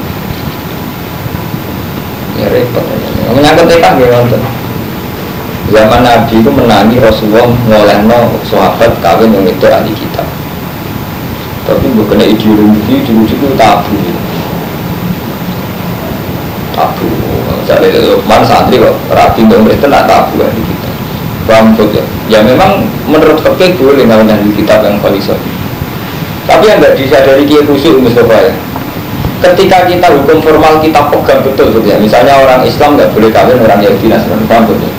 ya 2.38 2.48
repot 2.52 2.84
menyangkut 3.32 3.66
tekad 3.72 3.94
gimana 3.96 4.50
zaman 5.72 6.02
Nabi 6.04 6.40
itu 6.40 6.52
menangi 6.52 6.98
Rasulullah 7.04 7.48
ngolehno 7.68 8.20
sahabat 8.48 8.92
kawin 9.04 9.36
yang 9.36 9.48
itu 9.48 9.68
ahli 9.68 9.92
kitab 9.92 10.28
tapi 11.68 11.92
bukan 11.92 12.24
ideologi 12.24 13.04
dulu 13.04 13.28
itu 13.28 13.48
tabu 13.60 13.96
tabu 16.72 17.08
misalnya 17.60 18.16
mana 18.24 18.46
santri 18.48 18.80
kok 18.80 18.96
rapi 19.12 19.44
dong 19.52 19.68
itu 19.68 19.76
tidak 19.84 20.08
tabu 20.08 20.40
ahli 20.40 20.62
kitab 20.64 20.88
Paham 21.48 21.72
ya? 21.80 22.04
Ya 22.28 22.40
memang 22.44 22.84
menurut 23.08 23.40
fakih 23.40 23.80
boleh 23.80 24.04
namanya 24.04 24.36
di 24.44 24.52
kitab 24.52 24.84
yang 24.84 25.00
khalisah. 25.00 25.40
Tapi 26.44 26.68
yang 26.68 26.84
nggak 26.84 27.00
disadari 27.00 27.48
kiai 27.48 27.64
khusyuk 27.64 28.04
Mustafa 28.04 28.52
ya. 28.52 28.54
Ketika 29.40 29.88
kita 29.88 30.12
hukum 30.12 30.44
formal 30.44 30.84
kita 30.84 31.08
pegang 31.08 31.40
betul 31.48 31.72
gitu 31.72 31.88
ya. 31.88 31.96
Misalnya 31.96 32.36
orang 32.36 32.68
Islam 32.68 33.00
nggak 33.00 33.16
boleh 33.16 33.32
kawin 33.32 33.64
orang 33.64 33.80
Yahudi 33.80 34.12
Nasrani. 34.12 34.44
Paham 34.44 34.68
ya? 34.76 34.92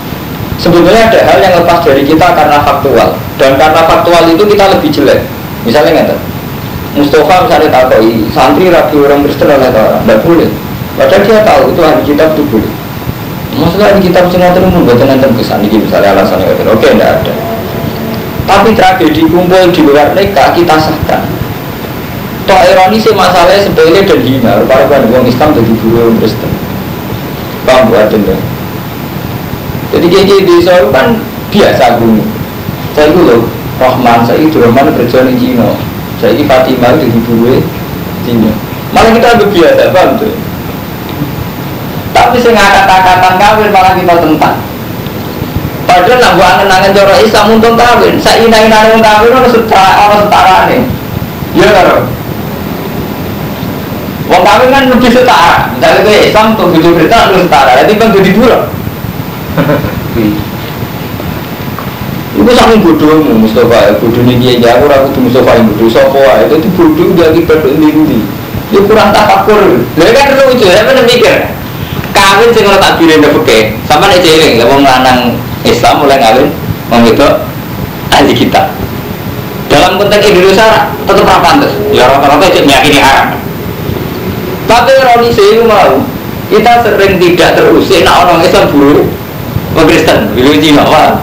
Sebetulnya 0.59 1.07
ada 1.07 1.21
hal 1.23 1.38
yang 1.38 1.55
lepas 1.62 1.87
dari 1.87 2.03
kita 2.03 2.35
karena 2.35 2.59
faktual 2.67 3.15
dan 3.38 3.55
karena 3.55 3.81
faktual 3.87 4.23
itu 4.27 4.43
kita 4.43 4.65
lebih 4.75 4.91
jelek. 4.91 5.23
Misalnya 5.62 6.03
nggak 6.03 6.19
Mustafa 6.99 7.47
misalnya 7.47 7.71
takoi 7.71 8.27
santri 8.35 8.67
rapi 8.75 8.97
orang 8.99 9.23
Kristen 9.23 9.47
oleh 9.55 9.71
orang, 9.71 10.03
tidak 10.03 10.19
boleh. 10.27 10.50
Padahal 10.99 11.23
dia 11.23 11.41
tahu 11.47 11.62
itu 11.71 11.81
hari 11.87 12.03
kitab 12.03 12.29
itu 12.35 12.43
boleh. 12.50 12.73
Di 13.59 14.00
kitab 14.11 14.31
sing 14.31 14.43
ngoten 14.43 14.67
umum 14.67 14.83
boten 14.87 15.07
enten 15.07 15.31
kesan 15.38 15.62
iki 15.62 15.79
misalnya 15.79 16.19
alasannya 16.19 16.50
ngoten. 16.50 16.67
Oke, 16.75 16.91
tidak 16.91 17.23
ada. 17.23 17.33
Tapi 18.50 18.75
tragedi 18.75 19.23
kumpul 19.31 19.71
di 19.71 19.81
luar 19.87 20.11
nikah 20.19 20.50
kita 20.59 20.75
sahkan. 20.75 21.23
Toh 22.50 22.61
ironi 22.67 22.99
sih 22.99 23.15
masalahnya 23.15 23.62
sepele 23.62 24.03
dan 24.03 24.21
hina. 24.25 24.59
Rupa-rupa 24.62 24.99
orang 25.07 25.27
Islam 25.27 25.55
jadi 25.55 25.73
guru 25.79 26.19
Kristen. 26.19 26.50
Paham 27.62 27.93
buat 27.93 28.11
ya? 28.11 28.58
Jadi 29.88 30.07
kayak 30.12 30.45
di 30.45 30.54
Solo 30.61 30.92
kan 30.92 31.16
biasa 31.49 31.97
gunung. 31.97 32.28
Saya 32.92 33.14
itu 33.14 33.21
loh, 33.25 33.40
Rahman, 33.80 34.26
saya 34.26 34.42
itu 34.42 34.61
Rahman 34.61 34.92
kerja 34.92 35.25
di 35.25 35.35
Cina. 35.38 35.71
Saya 36.18 36.35
ini 36.35 36.45
Fatimah 36.45 36.99
itu 36.99 37.09
di 37.09 37.21
guru 37.25 37.57
Cina. 38.26 38.52
Malah 38.92 39.12
kita 39.14 39.38
lebih 39.38 39.49
biasa, 39.54 39.95
paham 39.95 40.18
tuh? 40.18 40.35
Tapi 42.12 42.37
sing 42.42 42.52
ngangkat-angkatan 42.57 43.35
kawin 43.38 43.71
malah 43.71 43.92
kita 43.95 44.14
tentang. 44.18 44.57
Padahal 45.88 46.37
buat 46.37 46.52
angen-angen 46.61 46.92
coro 46.92 47.14
Islam 47.16 47.47
untuk 47.57 47.73
kawin. 47.78 48.21
Saya 48.21 48.45
ina-ina 48.45 48.92
nang 48.92 49.00
kawin 49.00 49.33
ono 49.33 49.49
setara 49.49 49.92
ono 50.04 50.16
setara 50.28 50.68
nih. 50.68 50.83
Iya 51.57 51.68
karo. 51.73 51.97
Wong 54.28 54.42
kawin 54.45 54.68
kan 54.68 54.85
lebih 54.92 55.11
setara. 55.14 55.73
Misalnya 55.73 56.04
ke 56.04 56.12
Islam 56.28 56.59
bujuk 56.59 56.92
berita 56.92 57.33
lebih 57.33 57.49
setara. 57.49 57.73
Jadi 57.80 57.92
bang 57.97 58.11
jadi 58.12 58.30
dua. 58.37 58.57
Ibu 62.38 62.50
sangat 62.55 62.79
bodohmu 62.87 63.43
Mustafa, 63.43 63.99
bodoh 63.99 64.23
ini 64.23 64.38
dia 64.38 64.53
jauh 64.62 64.87
aku 64.87 65.11
tuh 65.11 65.23
Mustafa 65.27 65.59
yang 65.59 65.67
bodoh 65.75 65.91
sopo 65.91 66.23
itu 66.23 66.69
bodoh 66.79 67.09
dia 67.19 67.35
kita 67.35 67.55
sendiri. 67.67 68.23
Dia 68.71 68.81
kurang 68.87 69.11
tafakur. 69.11 69.83
Dia 69.99 70.15
kan 70.15 70.38
lucu, 70.38 70.69
saya 70.69 70.87
pernah 70.87 71.03
mikir 71.03 71.50
kawin 72.15 72.50
sing 72.55 72.65
ora 72.69 72.79
tak 72.79 73.03
birene 73.03 73.29
peke. 73.43 73.75
Sama 73.91 74.07
nek 74.07 74.23
jeling 74.23 74.62
lha 74.62 74.65
wong 74.71 74.87
lanang 74.87 75.35
Islam 75.67 76.05
mulai 76.05 76.23
kawin 76.23 76.47
wong 76.95 77.03
itu 77.09 77.29
ahli 78.15 78.33
kita. 78.37 78.71
Dalam 79.69 79.99
konteks 79.99 80.25
Indonesia 80.31 80.95
tetap 80.95 81.27
ra 81.27 81.43
pantes. 81.43 81.75
Ya 81.91 82.07
rata-rata 82.07 82.47
cek 82.47 82.65
meyakini 82.65 83.03
haram. 83.03 83.35
Tapi 84.69 84.91
ironi 84.95 85.29
sih 85.33 85.65
mau 85.67 85.99
kita 86.49 86.87
sering 86.87 87.19
tidak 87.19 87.59
terusik 87.59 88.05
nak 88.07 88.25
orang 88.25 88.45
Islam 88.45 88.73
buruk 88.73 89.18
orang 89.79 89.89
Kristen 89.89 90.19
dulu 90.35 90.51
Cina 90.59 90.83
wah 90.83 91.23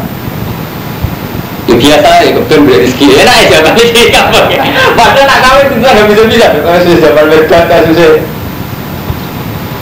ya 1.67 1.75
biasa 1.75 2.09
ya 2.23 2.31
kebetulan 2.31 2.61
beli 2.63 2.77
rezeki 2.87 3.05
enak 3.19 3.35
aja 3.43 3.57
tapi 3.67 3.81
apa 4.15 4.39
ya 4.53 4.63
padahal 4.97 5.25
nak 5.27 5.39
kawin 5.43 5.65
itu 5.67 5.77
nggak 5.83 6.07
bisa 6.07 6.23
bisa 6.31 6.45
kalau 6.63 6.79
sudah 6.79 6.97
zaman 7.03 7.25
berkata 7.27 7.75
susah 7.91 8.11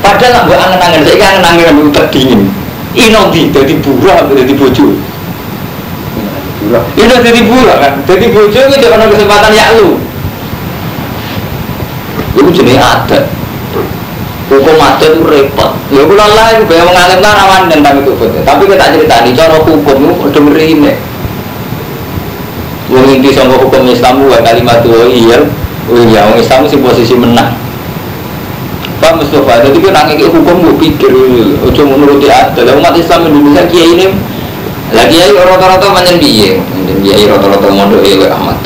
Padahal 0.03 0.31
nak 0.35 0.43
buat 0.51 0.59
angen-angen, 0.59 1.01
saya 1.07 1.15
kan 1.15 1.27
angen-angen 1.39 1.63
yang 1.63 1.87
utak 1.87 2.11
dingin. 2.11 2.51
Ino 2.91 3.31
di, 3.31 3.47
jadi 3.55 3.73
buruh 3.79 4.27
jadi 4.35 4.53
bojo. 4.53 4.99
Ino 6.99 7.15
jadi 7.23 7.41
buruh 7.47 7.77
kan, 7.79 7.93
jadi 8.03 8.25
bojo 8.35 8.59
itu 8.67 8.87
ada 8.91 9.07
kesempatan 9.07 9.51
ya 9.55 9.79
lu. 9.79 9.95
Itu 12.35 12.51
jenis 12.51 12.77
adat. 12.83 13.23
Hukum 14.53 14.77
itu 14.77 15.21
repot. 15.25 15.71
Ya 15.89 16.05
aku 16.05 16.13
lelah, 16.13 16.45
aku 16.53 16.69
bayang 16.69 16.93
mengalir 16.93 17.19
lah 17.25 17.33
rawan 17.41 17.61
tentang 17.73 18.05
itu. 18.05 18.13
Tapi 18.45 18.63
kita 18.69 18.85
cerita 18.93 19.15
di 19.25 19.31
cara 19.33 19.57
hukum 19.57 19.81
itu 19.81 20.13
udah 20.29 20.41
merine. 20.45 20.93
Wong 22.93 23.09
inti 23.09 23.33
sama 23.33 23.57
hukum 23.57 23.89
Islam 23.89 24.21
wa 24.29 24.37
kalimat 24.45 24.85
wa 24.85 25.09
iya, 25.09 25.41
iya, 25.89 26.19
wong 26.29 26.37
Islam 26.37 26.69
sih 26.69 26.77
posisi 26.77 27.17
menang. 27.17 27.57
Pak 29.01 29.19
Mustafa, 29.19 29.65
jadi 29.65 29.77
kan 29.89 30.05
nangis 30.05 30.29
hukum 30.29 30.63
gue 30.63 30.75
pikir, 30.79 31.11
ojo 31.65 31.81
menuruti 31.83 32.29
adat. 32.29 32.69
Umat 32.77 32.93
Islam 32.93 33.27
Indonesia 33.27 33.65
kiai 33.67 33.89
ini, 33.97 34.05
lagi 34.93 35.17
kiai 35.17 35.33
rata-rata 35.33 35.91
macam 35.91 36.15
biye, 36.21 36.61
kiai 37.01 37.25
rata-rata 37.27 37.67
mondok 37.67 38.05
ya 38.05 38.31
Ahmad 38.31 38.61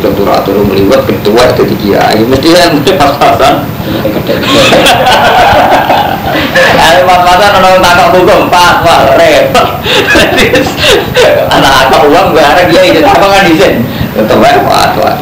untuk 0.00 0.12
turatur 0.18 0.58
melibat 0.66 1.06
ketua 1.06 1.54
itu 1.54 1.62
kiai, 1.86 2.18
mesti 2.24 2.48
yang 2.50 2.74
mesti 2.80 2.98
pas-pasan. 2.98 3.75
Ada 6.76 7.00
pas-pasan 7.06 7.52
orang 7.58 7.82
tangkap 7.82 8.08
hukum, 8.12 8.40
pas, 8.50 8.82
pas, 8.82 9.14
repot. 9.14 9.68
Anak 11.50 11.72
apa 11.86 11.96
uang 12.06 12.34
ada 12.34 12.66
kiai, 12.66 12.92
jadi 12.92 13.06
apa 13.06 13.26
kan 13.26 13.46
izin, 13.46 13.86
tetap 14.14 14.42
aja 14.42 14.60
pas, 14.66 14.90
pas. 14.98 15.18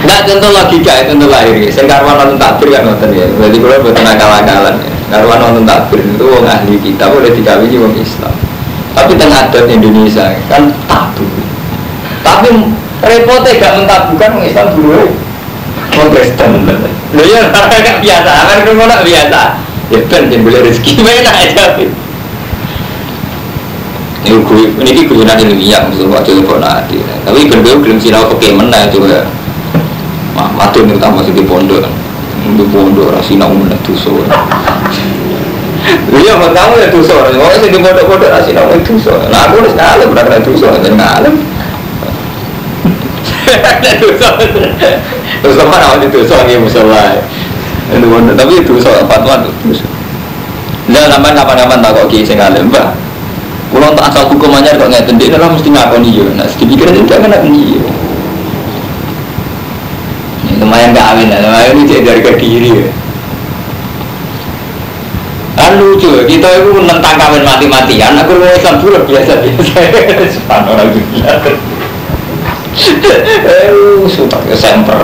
Nah 0.00 0.18
contoh 0.24 0.50
logika 0.56 0.92
itu 1.04 1.12
contoh 1.12 1.28
lahir 1.28 1.52
ya. 1.60 1.68
Saya 1.68 1.84
karwan 1.84 2.16
nonton 2.16 2.38
takbir 2.40 2.68
kan 2.72 2.82
nonton 2.88 3.12
ya. 3.12 3.28
Berarti 3.36 3.56
kalau 3.60 3.82
buat 3.84 3.96
akal-akalan 4.00 4.74
ya. 4.80 4.90
Karwan 5.12 5.38
nonton 5.44 5.64
takbir 5.68 6.00
itu 6.00 6.24
orang 6.24 6.48
ahli 6.48 6.74
kita 6.80 7.04
boleh 7.12 7.30
dikawini 7.34 7.76
orang 7.76 7.96
Islam. 8.00 8.34
Tapi 8.96 9.12
tengah 9.20 9.38
adat 9.48 9.66
Indonesia 9.68 10.24
kan 10.48 10.72
tabu. 10.88 11.28
Tapi 12.24 12.48
repotnya 13.04 13.60
gak 13.60 13.72
mentabukan 13.80 14.30
orang 14.40 14.48
Islam 14.48 14.68
dulu. 14.72 15.04
Orang 16.00 16.16
Kristen. 16.16 16.50
Loh 17.12 17.26
ya 17.28 17.52
kan 17.52 18.00
biasa. 18.00 18.32
Kan 18.32 18.58
kalau 18.64 19.04
biasa. 19.04 19.40
Ya 19.90 20.00
kan 20.08 20.22
yang 20.32 20.40
boleh 20.46 20.60
rezeki 20.64 20.92
mana 21.04 21.32
aja. 21.36 21.76
Ini 24.20 24.36
gue, 24.46 24.64
ini 24.78 25.00
gue 25.10 25.24
nanti 25.26 25.42
ilmiah, 25.48 25.80
maksudnya 25.90 26.12
waktu 26.12 26.38
telepon 26.38 26.60
nanti. 26.62 27.02
Tapi 27.02 27.50
gue 27.50 27.74
belum 27.82 27.98
sinau 27.98 28.30
pakai 28.30 28.54
mana 28.54 28.86
itu 28.86 29.02
ya. 29.04 29.26
Mah, 30.36 30.48
mati 30.54 30.86
nih 30.86 30.94
sih 30.96 31.34
di 31.34 31.42
pondok. 31.42 31.82
Di 32.54 32.64
pondok, 32.70 33.10
rasina 33.10 33.50
umum 33.50 33.66
tuh 33.82 33.96
so. 33.98 34.14
Iya, 36.10 36.36
buat 36.36 36.52
kamu 36.52 36.74
ya 36.78 36.88
dosa. 36.92 37.14
Mau 37.34 37.50
sih 37.58 37.72
di 37.72 37.80
bodoh-bodoh 37.80 38.28
nasi 38.28 38.52
namu 38.52 38.76
itu 38.78 39.00
dosa. 39.00 39.16
Nah 39.32 39.50
aku 39.50 39.64
harus 39.64 39.74
ngalim, 39.74 40.12
udah 40.12 40.22
kena 40.28 40.38
dosa, 40.44 40.66
jadi 40.78 40.94
ngalim. 40.94 41.34
Terus 45.40 45.54
sama 45.56 45.76
nama 45.80 45.98
itu 45.98 46.22
dosa 46.22 46.44
musola. 46.60 47.18
Itu 47.90 48.06
bodoh, 48.06 48.34
tapi 48.38 48.62
itu 48.62 48.78
dosa 48.78 49.02
fatwa 49.08 49.42
dosa. 49.42 49.86
Nah, 50.90 51.06
sampai 51.06 51.34
kapan-kapan 51.34 51.78
tak 51.82 51.90
kok 51.94 52.06
kiai 52.10 52.26
sing 52.26 52.38
ngalim, 52.38 52.66
Mbak. 52.70 52.88
Kalau 53.70 53.94
tak 53.94 54.10
asal 54.10 54.26
hukum 54.26 54.50
aja 54.58 54.74
kok 54.74 54.90
nggak 54.90 55.06
dia 55.14 55.38
lah 55.38 55.50
mesti 55.50 55.70
ngakoni 55.70 56.10
yo. 56.10 56.26
Nah, 56.34 56.46
sedikit 56.50 56.90
itu 56.90 57.06
kan 57.06 57.22
kena 57.22 57.38
dia. 57.46 57.78
Lumayan 60.60 60.92
gak 60.92 61.16
awin 61.16 61.32
lah, 61.32 61.40
lumayan 61.40 61.72
ini 61.72 62.04
dari 62.04 62.20
diri 62.36 62.70
ya. 62.84 62.90
Kan 65.56 65.80
lucu, 65.80 66.26
kita 66.28 66.48
itu 66.52 66.68
menentang 66.68 67.16
kawin 67.16 67.46
mati-matian, 67.48 68.12
aku 68.20 68.36
mau 68.36 68.50
Islam 68.50 68.76
biasa-biasa. 69.08 69.80
Sepan 70.28 70.68
orang 70.68 70.92
dunia. 70.92 71.32
Eh, 72.70 74.06
sumpah 74.06 74.40
kesemper. 74.46 75.00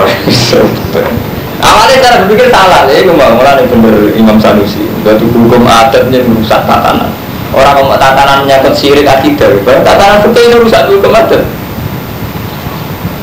Awalnya 1.57 1.97
cara 1.99 2.15
berpikir 2.23 2.47
salah, 2.53 2.85
ya, 2.87 3.01
gue 3.01 3.11
mau 3.11 3.33
mulai 3.33 3.65
bener 3.65 4.13
Imam 4.13 4.37
Sanusi. 4.39 4.85
Jadi 5.03 5.25
hukum 5.25 5.65
adatnya 5.67 6.21
merusak 6.23 6.63
tatanan. 6.63 7.11
Orang 7.51 7.81
mau 7.81 7.97
tatanan 7.97 8.45
menyangkut 8.45 8.77
sirik 8.77 9.09
akidah, 9.09 9.51
tatanan 9.81 10.21
kita 10.21 10.39
ini 10.47 10.55
rusak 10.61 10.85
hukum 10.87 11.11
adat. 11.11 11.41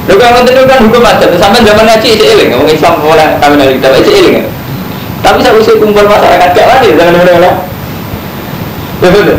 Lu 0.05 0.21
kan 0.21 0.37
nonton 0.37 0.67
kan 0.67 0.83
hukum 0.83 1.01
adat, 1.01 1.31
sampai 1.39 1.63
zaman 1.63 1.85
ngaji 1.87 2.09
isi 2.11 2.25
iling, 2.27 2.49
ngomong 2.53 2.69
Islam 2.69 3.01
mulai 3.01 3.39
kawin 3.39 3.57
dari 3.57 3.79
kita 3.79 3.89
isi 4.03 4.13
iling. 4.13 4.37
Tapi 5.25 5.41
saya 5.41 5.57
usai 5.57 5.81
kumpul 5.81 6.05
masyarakat 6.05 6.49
gak 6.53 6.69
lagi, 6.69 6.93
jangan 6.99 7.17
bener 7.17 7.39
lah. 7.41 7.55
Ya 9.01 9.09
betul. 9.09 9.39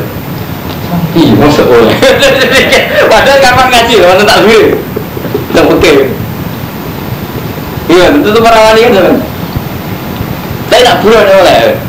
Iya, 1.15 1.33
masuk 1.39 1.65
boleh. 1.67 1.95
Padahal 3.11 3.39
kapan 3.43 3.67
ngaji, 3.69 3.93
nonton 4.01 4.25
tak 4.25 4.39
dulu. 4.47 4.63
Yang 5.55 5.67
oke. 5.71 5.93
Iya, 7.85 8.05
itu 8.11 8.39
wali 8.43 8.81
kan. 8.91 9.15
Saya 10.67 10.81
tak 10.83 10.99
bulan 10.99 11.25
oleh. 11.29 11.79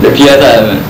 Udah 0.00 0.12
biasa 0.16 0.46
man. 0.66 0.80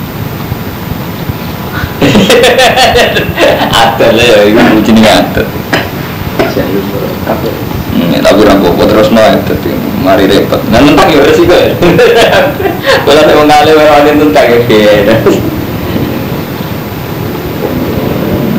Ada 3.71 4.07
lah 4.15 4.25
ya, 4.25 4.39
itu 4.47 4.61
bucin 4.71 4.97
ngantuk. 5.03 5.49
Hmm, 7.91 8.15
tapi 8.23 8.41
rampok 8.47 8.87
terus 8.87 9.11
no 9.11 9.21
tapi 9.45 9.75
mari 10.01 10.31
repot. 10.31 10.63
Nah 10.71 10.79
tentang 10.79 11.11
ya 11.11 11.27
ya. 11.27 11.75
Kalau 13.03 13.23
saya 13.27 13.37
mengalih 13.37 13.75
orang 13.77 14.15
tentang 14.15 14.47
ya. 14.71 15.15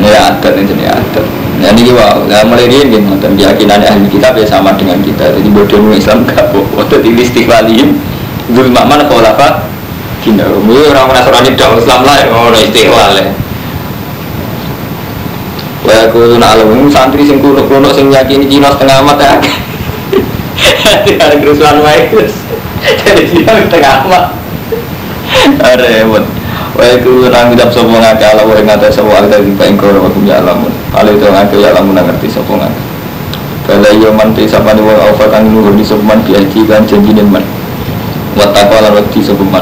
Ini 0.02 0.18
adat 0.18 0.54
ini 0.58 0.68
jenis 0.68 0.92
adat. 0.92 1.41
Nah 1.62 1.70
ini 1.78 1.94
wow, 1.94 2.26
nah 2.26 2.42
mulai 2.42 2.66
ini 2.66 2.90
gini, 2.90 3.14
dan 3.22 3.38
keyakinan 3.38 3.86
ahli 3.86 4.10
kitab 4.10 4.34
ya 4.34 4.50
sama 4.50 4.74
dengan 4.74 4.98
kita. 5.06 5.30
Jadi 5.30 5.50
bodoh 5.54 5.94
Islam 5.94 6.26
gak 6.26 6.50
bodoh. 6.50 6.98
Jadi 6.98 7.22
istiqlalim, 7.22 8.02
zulma 8.50 8.82
mana 8.82 9.06
kalau 9.06 9.22
apa? 9.22 9.70
Kina, 10.26 10.46
ini 10.46 10.90
orang 10.90 11.14
Nasrani 11.14 11.54
dong 11.54 11.78
Islam 11.78 12.02
lah, 12.02 12.18
oh 12.34 12.50
istiqlal 12.54 13.14
ya. 13.14 13.30
Wah 15.82 16.10
aku 16.10 16.38
nak 16.38 16.62
alam 16.62 16.90
santri 16.90 17.26
sing 17.26 17.42
kuno 17.42 17.66
kuno 17.66 17.90
sing 17.90 18.10
yakini 18.14 18.46
Cina 18.50 18.70
setengah 18.74 19.02
amat 19.06 19.18
ya. 19.18 19.34
Ada 21.18 21.42
kerusuhan 21.42 21.82
wae 21.82 22.10
Jadi 22.86 23.24
Cina 23.30 23.54
setengah 23.66 24.06
amat. 24.06 24.24
Repot. 25.58 26.41
Wah 26.72 26.88
itu 26.88 27.28
orang 27.28 27.52
ucap 27.52 27.68
sopo 27.68 28.00
ngake 28.00 28.24
ala 28.32 28.48
wa 28.48 28.56
ingata 28.56 28.88
sopo 28.88 29.12
alga 29.12 29.44
di 29.44 29.52
paing 29.60 29.76
koro 29.76 30.08
wa 30.08 30.10
kumya 30.10 30.40
alamun 30.40 30.72
Ala 30.96 31.12
itu 31.12 31.28
ngake 31.28 31.60
ya 31.60 31.76
alamun 31.76 32.00
ngerti 32.00 32.32
sopo 32.32 32.56
ngake 32.56 32.92
Kala 33.62 33.94
iya 33.94 34.10
man 34.10 34.34
te 34.34 34.50
sapa 34.50 34.74
ni 34.74 34.82
wong 34.82 34.98
awfa 34.98 35.30
kang 35.30 35.46
nurun 35.54 35.78
di 35.78 35.86
sopo 35.86 36.02
man 36.02 36.18
biaji 36.26 36.66
kan 36.66 36.82
janjinin 36.82 37.30
man. 37.30 37.46
Wattaqwa 38.34 38.82
lan 38.82 38.92
wakti 38.98 39.22
sopo 39.22 39.46
man. 39.46 39.62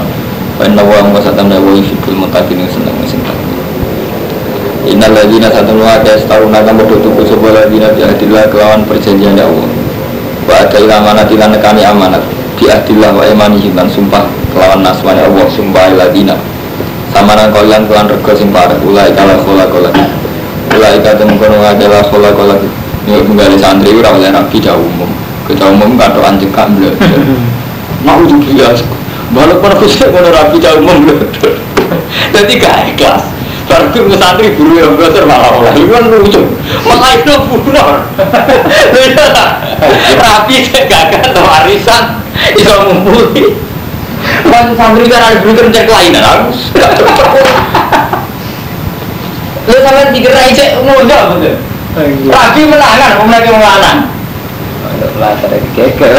Wa 0.55 0.63
inna 0.63 0.81
wa 0.81 1.03
ang 1.03 1.11
wasatan 1.11 1.51
na 1.51 1.59
wa 1.59 1.75
yuhibbul 1.75 2.15
yang 2.15 2.71
seneng 2.71 2.95
sing 3.05 3.19
takwa 3.21 3.47
Innal 4.87 5.11
ladina 5.11 5.51
satu 5.51 5.75
nuhaka 5.75 6.15
staruna 6.15 6.63
kang 6.63 6.79
bodoh 6.79 6.97
tuku 7.03 7.27
sopo 7.27 7.51
ladina 7.51 7.91
biahdillah 7.91 8.47
kelawan 8.47 8.87
perjanjian 8.87 9.35
ya 9.35 9.43
Allah. 9.43 9.69
Wa 10.47 10.63
ada 10.63 10.79
amanat 10.79 11.27
ila 11.29 11.45
nekani 11.51 11.83
amanat. 11.83 12.23
Biahdillah 12.55 13.11
wa 13.11 13.23
imanihim 13.27 13.75
dan 13.75 13.91
sumpah 13.91 14.23
kelawan 14.55 14.79
nasmanya 14.79 15.27
Allah 15.27 15.45
sumpah 15.51 15.91
ladina 15.93 16.35
sama 17.19 17.35
nang 17.35 17.51
kalian 17.51 17.83
kelan 17.83 18.07
rego 18.07 18.31
sing 18.31 18.47
parah 18.47 18.79
ulai 18.79 19.11
kala 19.11 19.35
kola 19.43 19.67
kola 19.67 19.91
ulai 20.71 21.03
kata 21.03 21.27
mengkono 21.27 21.59
ngakela 21.59 21.99
kola 22.07 22.31
kola 22.31 22.55
ini 23.03 23.19
menggali 23.27 23.59
santri 23.59 23.91
ora 23.91 24.15
oleh 24.15 24.31
rapi 24.31 24.63
jauh 24.63 24.79
umum. 24.79 25.11
Jauh 25.51 25.75
umum 25.75 25.99
kado 25.99 26.23
anjing 26.23 26.47
kamble 26.55 26.95
mau 28.07 28.23
tuh 28.23 28.39
biasa 28.39 28.87
walaupun 29.35 29.67
aku 29.67 29.83
sih 29.91 30.07
mau 30.07 30.23
rapi 30.23 30.63
jauh 30.63 30.79
umum 30.79 31.11
jadi 32.31 32.53
gak 32.55 32.95
ikhlas. 32.95 33.27
Baru 33.67 33.91
ke 33.91 34.15
santri 34.15 34.55
buru 34.55 34.79
yang 34.79 34.95
belajar 34.95 35.27
malah 35.27 35.53
oleh. 35.59 35.75
Lu 35.75 35.93
kan 35.93 36.09
lucu. 36.09 36.41
Malah 36.87 37.19
itu 37.19 37.33
buron 37.51 37.99
rapi 40.23 40.55
gak 40.87 41.03
kan 41.19 41.35
warisan. 41.35 42.03
Itu 42.55 42.71
mumpuni 42.87 43.68
Kan 44.47 44.71
santri 44.79 45.05
kan 45.11 45.19
ada 45.19 45.37
berikir 45.43 45.67
cek 45.67 45.87
lain 45.91 46.15
aku. 46.15 46.49
Lu 49.69 49.77
sampai 49.83 50.13
dikira 50.15 50.49
cek 50.55 50.79
muda 50.85 51.35
betul. 51.35 51.55
Rabi 52.29 52.61
melangan, 52.69 53.11
melangan. 53.59 53.97
Ada 54.87 55.07
pelajar 55.11 55.49
yang. 55.51 56.15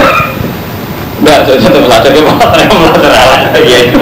Enggak, 1.21 1.39
pelajar 1.47 1.71
pelajar. 1.85 2.11
Iya 3.61 3.79
itu. 3.89 3.97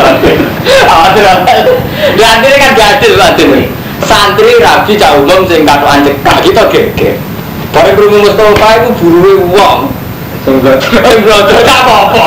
Di 2.19 2.23
akhirnya 2.23 2.59
kan 2.59 2.73
diadil 2.75 3.15
adil. 3.21 3.51
Santri 4.07 4.53
rabi 4.63 4.95
umum 4.97 5.43
sing 5.51 5.67
kita 6.43 6.71
geger. 6.71 7.19
Barang 7.69 7.95
kerumuh 8.01 8.25
Mustafa 8.25 8.69
itu 8.81 8.89
buru 8.97 9.45
uang. 9.53 9.93
Sembrono, 10.47 10.81
gak 11.61 11.81
apa-apa. 11.85 12.27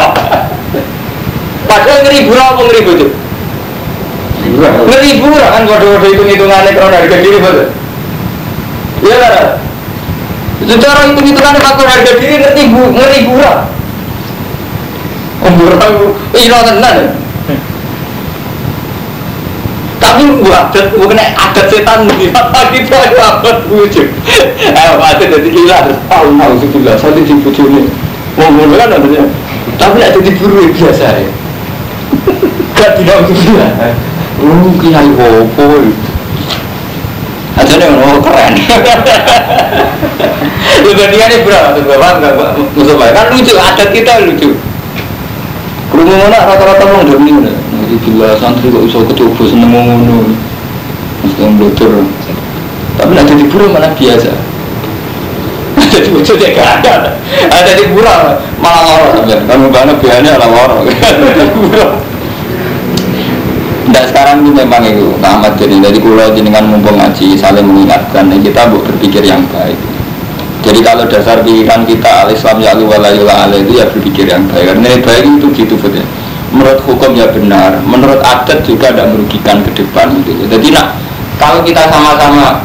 Padahal 1.72 2.04
ngeribu 2.04 2.36
apa 2.36 2.62
ngeribu 2.68 2.92
itu? 3.00 3.08
Ngeribu 4.92 5.28
kan 5.40 5.64
kode-kode 5.64 6.08
hitung-hitungannya 6.12 6.72
karena 6.76 6.98
harga 7.00 7.18
diri 7.24 7.38
betul. 7.40 7.68
Iya 9.08 9.16
kan? 9.24 9.48
Secara 10.68 11.00
hitung-hitungannya 11.08 11.62
faktor 11.64 11.88
harga 11.88 12.12
diri 12.20 12.44
ngerti 12.44 12.62
bu, 12.76 12.92
ngeribu 12.92 13.34
lah. 13.40 13.72
Umur 15.48 15.74
aku, 15.80 16.06
iya 16.36 16.60
tenan. 16.60 16.98
Tapi 20.02 20.24
gua 20.44 20.68
adat, 20.68 20.86
gua 20.92 21.08
kena 21.08 21.24
adat 21.40 21.66
setan 21.72 22.10
di 22.20 22.28
mata 22.36 22.68
kita 22.68 23.16
apa 23.16 23.64
wujud. 23.72 24.12
Eh, 24.60 24.92
adat 25.00 25.24
jadi 25.24 25.50
gila, 25.50 25.88
tahu 26.12 26.28
mau 26.36 26.52
sih 26.60 26.68
gila, 26.68 27.00
satu 27.00 27.24
di 27.24 27.32
bujuni. 27.40 27.88
Mau 28.36 28.52
ngomong 28.52 28.76
kan 28.76 28.92
adanya. 28.92 29.24
Tapi 29.80 29.98
ada 30.04 30.20
di 30.20 30.32
buru 30.36 30.68
biasa 30.74 31.06
ya. 31.16 31.32
Gak 32.82 32.98
tidak 32.98 33.30
ya. 33.30 33.70
Oh, 34.42 34.74
kiai 34.82 35.10
wopo. 35.14 35.86
Aja 37.62 37.78
nih 37.78 37.94
oh 37.94 38.18
keren. 38.26 38.54
Lu 40.82 40.90
bandingannya 40.98 41.46
berapa 41.46 41.78
tuh 41.78 41.86
bapak 41.86 42.12
nggak 42.18 42.34
musuh 42.74 42.98
baik 42.98 43.14
kan 43.14 43.30
lucu 43.30 43.54
adat 43.54 43.90
kita 43.94 44.26
lucu. 44.26 44.50
Kerumuh 45.94 46.18
mana 46.26 46.48
rata-rata 46.48 46.84
mau 46.90 47.06
demi 47.06 47.36
mana? 47.36 47.54
Nanti 47.54 48.02
gila 48.02 48.34
santri 48.42 48.74
kok 48.74 48.82
bisa 48.88 49.06
kecoba 49.06 49.44
seneng 49.46 49.70
ngono. 49.70 50.34
Mesti 51.22 51.42
yang 51.44 51.62
blutur. 51.62 52.02
Tapi 52.98 53.12
nanti 53.14 53.38
di 53.38 53.46
pura 53.46 53.70
mana 53.70 53.94
biasa. 53.94 54.34
Jadi 55.92 56.10
lucu 56.10 56.34
dia 56.40 56.58
gak 56.58 56.82
ada. 56.82 57.14
Ada 57.46 57.72
di 57.78 57.94
pura 57.94 58.42
malah 58.58 58.82
lorong. 58.90 59.28
Kamu 59.28 59.70
banget 59.70 60.02
biasanya 60.02 60.34
malah 60.40 60.50
lorong. 60.50 60.86
Nah 63.92 64.04
sekarang 64.08 64.48
ini 64.48 64.52
memang 64.56 64.84
itu 64.88 65.12
Ahmad 65.20 65.60
jadi 65.60 65.84
dari 65.84 66.00
kulo 66.00 66.32
jenengan 66.32 66.64
mumpung 66.64 66.96
ngaji 66.96 67.36
saling 67.36 67.68
mengingatkan 67.68 68.32
kita 68.40 68.72
berpikir 68.72 69.20
yang 69.28 69.44
baik. 69.52 69.76
Jadi 70.62 70.80
kalau 70.80 71.04
dasar 71.10 71.44
pikiran 71.44 71.84
kita 71.84 72.24
al 72.24 72.30
Islam 72.32 72.62
ya 72.64 72.72
Allah 72.72 73.58
itu 73.60 73.74
ya 73.76 73.86
berpikir 73.92 74.32
yang 74.32 74.48
baik. 74.48 74.72
Karena 74.72 74.88
yang 74.96 75.04
baik 75.04 75.24
itu 75.28 75.48
gitu 75.52 75.76
betul. 75.76 76.08
Menurut 76.52 76.80
hukum 76.84 77.12
ya 77.16 77.28
benar, 77.32 77.80
menurut 77.84 78.20
adat 78.24 78.64
juga 78.64 78.92
tidak 78.92 79.08
merugikan 79.12 79.64
ke 79.64 79.72
depan 79.72 80.12
gitu. 80.24 80.48
Jadi 80.48 80.68
nak 80.72 80.96
kalau 81.40 81.64
kita 81.64 81.88
sama-sama 81.88 82.64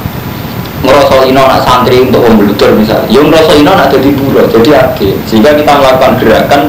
ngerosol 0.82 1.26
ino 1.26 1.42
nak 1.42 1.62
santri 1.64 2.02
untuk 2.06 2.22
memblutur 2.22 2.70
misalnya, 2.76 3.08
yang 3.10 3.30
ngerosol 3.30 3.56
ino 3.58 3.72
nak 3.74 3.88
jadi 3.90 4.08
buruh, 4.14 4.46
jadi 4.50 4.70
akhir. 4.90 5.14
Sehingga 5.26 5.54
kita 5.54 5.72
melakukan 5.74 6.12
gerakan 6.18 6.62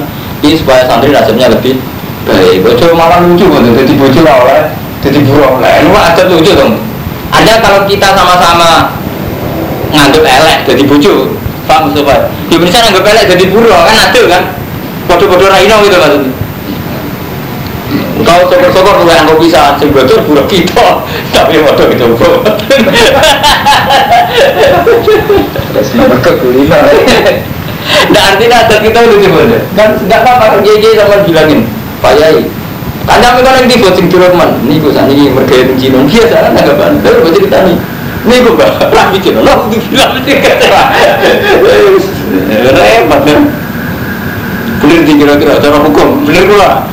ini 0.46 0.56
supaya 0.58 0.86
santri 0.86 1.10
nasibnya 1.10 1.50
lebih 1.50 1.82
baik 2.28 2.62
bojo 2.62 2.88
malah 2.94 3.24
lucu 3.24 3.48
kok 3.48 3.62
jadi 3.64 3.94
bojo 3.96 4.20
lah 4.22 4.36
oleh. 4.44 4.62
Jadi 5.02 5.20
buruk. 5.24 5.64
Lah 5.64 5.72
ini 5.80 5.90
ada 5.96 6.24
lucu 6.28 6.52
dong 6.52 6.88
ada 7.32 7.54
kalau 7.60 7.80
kita 7.86 8.08
sama-sama 8.16 8.92
nganggep 9.92 10.24
elek 10.24 10.58
jadi 10.68 10.84
bojo 10.88 11.14
paham 11.68 11.92
sobat? 11.92 12.32
Di 12.48 12.56
Indonesia 12.56 12.80
nganggep 12.88 13.06
elek 13.06 13.26
jadi 13.36 13.46
buruk 13.52 13.82
kan 13.84 13.96
ada 13.96 14.22
kan? 14.32 14.44
Bodoh-bodoh 15.08 15.48
raino 15.48 15.76
gitu 15.88 15.98
maksudnya. 16.00 16.32
Kau 18.28 18.44
sokor-sokor 18.52 19.08
lu 19.08 19.12
yang 19.14 19.24
kau 19.24 19.40
bisa 19.40 19.80
sing 19.80 19.96
bocor 19.96 20.20
buruk 20.28 20.52
kita, 20.52 21.00
tapi 21.36 21.64
bodoh 21.64 21.88
itu 21.88 22.06
bro. 22.18 22.44
Terus 25.72 25.90
mereka 25.96 26.32
kuliner. 26.44 26.84
Nah 28.12 28.22
artinya 28.36 28.68
ada 28.68 28.76
kita 28.84 29.00
udah 29.00 29.18
gimana? 29.24 29.60
Kan 29.80 29.90
nggak 30.04 30.20
apa-apa. 30.28 30.60
JJ 30.60 31.00
sama 31.00 31.24
bilangin, 31.24 31.64
Pak 32.02 32.14
Yai. 32.18 32.46
Kami 33.08 33.40
kan 33.40 33.56
yang 33.64 33.72
dibuat 33.72 33.96
sing 33.96 34.12
turun 34.12 34.36
man, 34.36 34.52
nih 34.68 34.84
gue 34.84 34.92
sana 34.92 35.08
ini 35.08 35.32
mereka 35.32 35.56
yang 35.56 35.80
Cina 35.80 36.04
biasa 36.04 36.36
kan 36.44 36.52
nggak 36.52 36.76
ban, 36.76 36.92
lalu 37.02 37.18
gue 37.24 37.32
cerita 37.40 37.58
nih. 37.64 37.78
Nih 38.28 38.38
gue 38.44 38.54
bah, 38.60 38.72
lagi 38.92 39.18
Cina, 39.24 39.40
lo 39.42 39.72
bilang 39.72 40.12
sih 40.28 40.36
kata, 40.38 40.82
repot 42.76 43.22
kan. 43.24 43.42
Bener 44.84 45.00
sih 45.08 45.16
kira-kira 45.16 45.56
cara 45.64 45.78
hukum, 45.80 46.28
bener 46.28 46.44
gue 46.46 46.60
lah. 46.60 46.84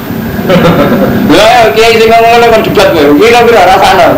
Lah, 1.35 1.75
kiai 1.75 1.99
sing 1.99 2.07
ngomong 2.07 2.47
kan 2.47 2.63
debat 2.63 2.89
gue, 2.95 3.05
kira-kira 3.19 3.63
rasanya. 3.75 4.09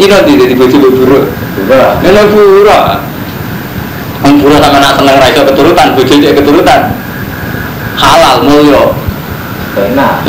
Ini 0.00 0.12
nanti 0.12 0.32
jadi 0.36 0.54
baju 0.56 0.76
buruk. 0.96 1.24
Ini 2.04 2.22
buruk. 2.32 2.84
Wong 4.24 4.34
buruk 4.40 4.58
sama 4.64 4.78
nak 4.80 4.96
seneng 4.96 5.16
raiso 5.20 5.44
keturutan, 5.44 5.92
bojo 5.92 6.14
keturutan. 6.18 6.80
Halal 8.00 8.44
mulya. 8.48 8.84
Enak. 9.76 10.24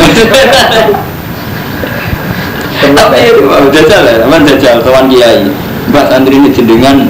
Tapi 2.87 3.19
mau 3.47 3.67
jajal 3.71 4.01
ya, 4.03 4.15
teman 4.19 4.43
jajal 4.43 4.83
kawan 4.83 5.07
kiai. 5.07 5.47
Mbak 5.87 6.05
santri 6.11 6.35
ini 6.35 6.51
jenengan 6.51 7.07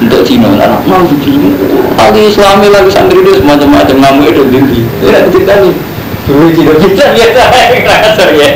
untuk 0.00 0.24
Cina, 0.24 0.48
anak 0.56 0.80
mau 0.88 1.04
begini. 1.04 1.52
Lagi 2.00 2.32
Islami 2.32 2.72
lagi 2.72 2.88
santri 2.88 3.20
itu 3.20 3.44
semacam-macam 3.44 3.96
namu 4.00 4.24
itu 4.24 4.42
tinggi. 4.48 4.88
Ya 5.04 5.28
cerita 5.28 5.60
nih. 5.60 5.76
Dulu 6.24 6.48
Cina 6.56 6.72
kita 6.80 7.04
biasa 7.12 7.42
kasar 7.92 8.28
ya. 8.32 8.48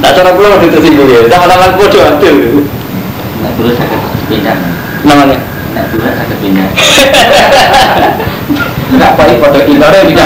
Tak 0.00 0.12
cara 0.16 0.30
pulang 0.38 0.54
waktu 0.54 0.70
tersinggung 0.70 1.10
ya, 1.10 1.26
sama-sama 1.26 1.74
bodoh 1.74 2.02
adil. 2.06 2.62
Nek 3.42 3.52
dulu 3.58 3.74
saya 3.74 3.98
pindah. 4.30 4.56
Namanya. 5.02 5.38
Nek 5.74 5.84
dulu 5.90 6.06
saya 6.06 6.36
pindah. 6.38 6.68
Enggak 8.90 9.12
paling 9.14 9.38
foto 9.38 9.58
indoor 9.64 9.94
bisa. 10.06 10.24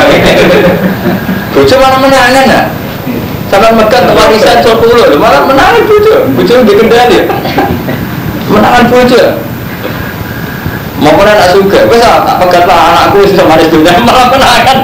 Bojo 1.54 1.74
malah 1.78 2.00
menangan 2.00 2.44
ya. 2.48 2.60
Sama 3.52 3.70
megat 3.76 4.08
warisan 4.10 4.58
sepuluh, 4.64 5.06
malah 5.20 5.44
menangan 5.46 5.84
bojo. 5.86 6.16
Bojo 6.34 6.54
di 6.64 6.74
kendali. 6.74 7.18
Menangan 8.50 8.84
bojo. 8.88 9.22
Mau 11.04 11.12
pernah 11.20 11.36
nak 11.36 11.52
suka, 11.52 11.84
gue 11.84 11.98
tak 12.00 12.24
tak 12.24 12.36
pegat 12.40 12.64
lah 12.64 12.78
anakku 12.94 13.28
sama 13.36 13.60
itu 13.60 13.82
malah 14.08 14.26
menangan. 14.32 14.78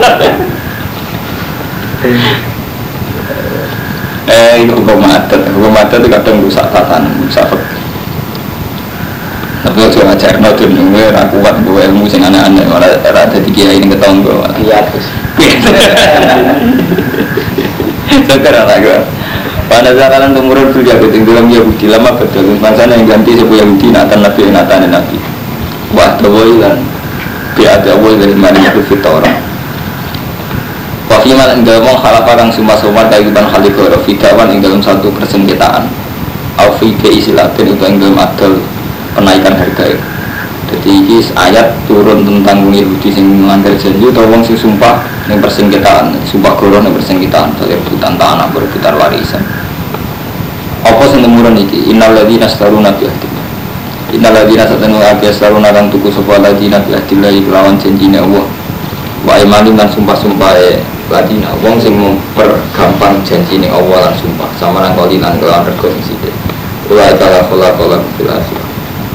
eh 4.31 4.53
itu 4.63 4.73
hukum 4.77 5.01
adat, 5.05 5.41
hukum 5.57 5.73
adat 5.75 5.99
itu 6.01 6.09
kadang 6.13 6.45
rusak 6.45 6.67
tatanan, 6.69 7.13
rusak 7.25 7.45
fikih. 7.49 7.80
Tapi 9.71 9.87
kalau 9.87 10.11
ngajar 10.11 10.35
no 10.43 10.51
tuh 10.59 10.67
gue 10.67 11.05
aku 11.15 11.39
kuat 11.39 11.57
gue 11.63 11.83
ilmu 11.95 12.03
sing 12.11 12.27
aneh-aneh 12.27 12.67
malah 12.67 12.91
era 13.07 13.23
jadi 13.31 13.51
kiai 13.55 13.79
ini 13.79 13.95
ketonggo 13.95 14.43
malah. 14.43 14.59
Iya 14.59 14.83
terus. 14.91 15.07
Sekarang 18.27 18.67
lagi. 18.67 18.99
Pada 19.71 19.95
zakaran 19.95 20.35
temurun 20.35 20.75
fil 20.75 20.83
Yahudi 20.83 21.23
yang 21.23 21.27
dalam 21.31 21.47
Yahudi 21.47 21.87
lama 21.87 22.11
betul 22.19 22.59
Maksana 22.59 22.99
yang 22.99 23.07
ganti 23.07 23.39
sebuah 23.39 23.63
Yahudi 23.63 23.95
natan 23.95 24.27
nabi 24.27 24.51
natan 24.51 24.91
nabi. 24.91 25.23
Wah 25.95 26.19
dawai 26.19 26.51
lan. 26.59 26.83
Bi 27.55 27.71
ada 27.71 27.95
awal 27.95 28.19
dari 28.19 28.35
mari 28.35 28.59
itu 28.59 28.83
fitora 28.91 29.31
Wafiman 31.11 31.51
yang 31.51 31.63
dalam 31.63 31.95
halakarang 31.95 32.51
summa-summa 32.51 33.07
Kaikutan 33.07 33.47
halikoro 33.47 33.99
Fidawan 34.03 34.51
yang 34.51 34.63
dalam 34.63 34.81
satu 34.83 35.15
persengketaan. 35.15 35.87
Aufi 36.59 36.91
ke 36.99 37.23
isilatin 37.23 37.71
itu 37.71 37.83
yang 37.87 38.03
dalam 38.03 38.19
adal 38.19 38.59
Penaikan 39.17 39.55
harga 39.59 39.85
itu 39.91 40.21
jadi 40.71 40.87
ini 40.87 41.19
ayat 41.35 41.75
turun 41.91 42.23
tentang 42.23 42.71
Yahudi 42.71 43.11
sing 43.11 43.27
melanggar 43.43 43.75
janji 43.75 44.07
atau 44.07 44.23
wong 44.31 44.39
sing 44.47 44.55
sumpah 44.55 45.03
yang 45.27 45.43
persengketaan, 45.43 46.15
sumpah 46.23 46.55
koron 46.55 46.87
yang 46.87 46.95
persengketaan, 46.95 47.51
dari 47.59 47.75
rebutan 47.75 48.15
tanah, 48.15 48.47
berebutan 48.55 48.95
warisan. 48.95 49.43
Apa 50.87 51.03
sing 51.11 51.27
temurun 51.27 51.59
iki? 51.59 51.91
Innal 51.91 52.15
ladzina 52.15 52.47
astaruna 52.47 52.95
bi 52.95 53.11
ahdillah. 53.11 53.47
Innal 54.15 54.31
ladzina 54.31 54.65
satanu 54.71 55.03
abi 55.03 55.27
astaruna 55.27 55.75
kang 55.75 55.91
tuku 55.91 56.07
sapa 56.15 56.39
ladzina 56.39 56.79
bi 56.87 56.95
ahdillah 56.95 57.35
kelawan 57.35 57.75
janjine 57.75 58.23
Allah. 58.23 58.47
Wa 59.27 59.43
imanim 59.43 59.75
lan 59.75 59.91
sumpah-sumpah 59.91 60.55
ladina 61.11 61.51
wong 61.67 61.83
sing 61.83 61.99
mempergampang 61.99 63.19
janjine 63.27 63.67
Allah 63.67 64.15
sumpah 64.15 64.47
sama 64.55 64.87
nang 64.87 64.95
kali 64.95 65.19
lan 65.19 65.35
kelawan 65.43 65.67
rego 65.67 65.91
sing 65.99 66.15
sithik. 66.15 66.35
Kala 66.87 67.43
fil 67.51 67.59
akhirah. 67.59 68.70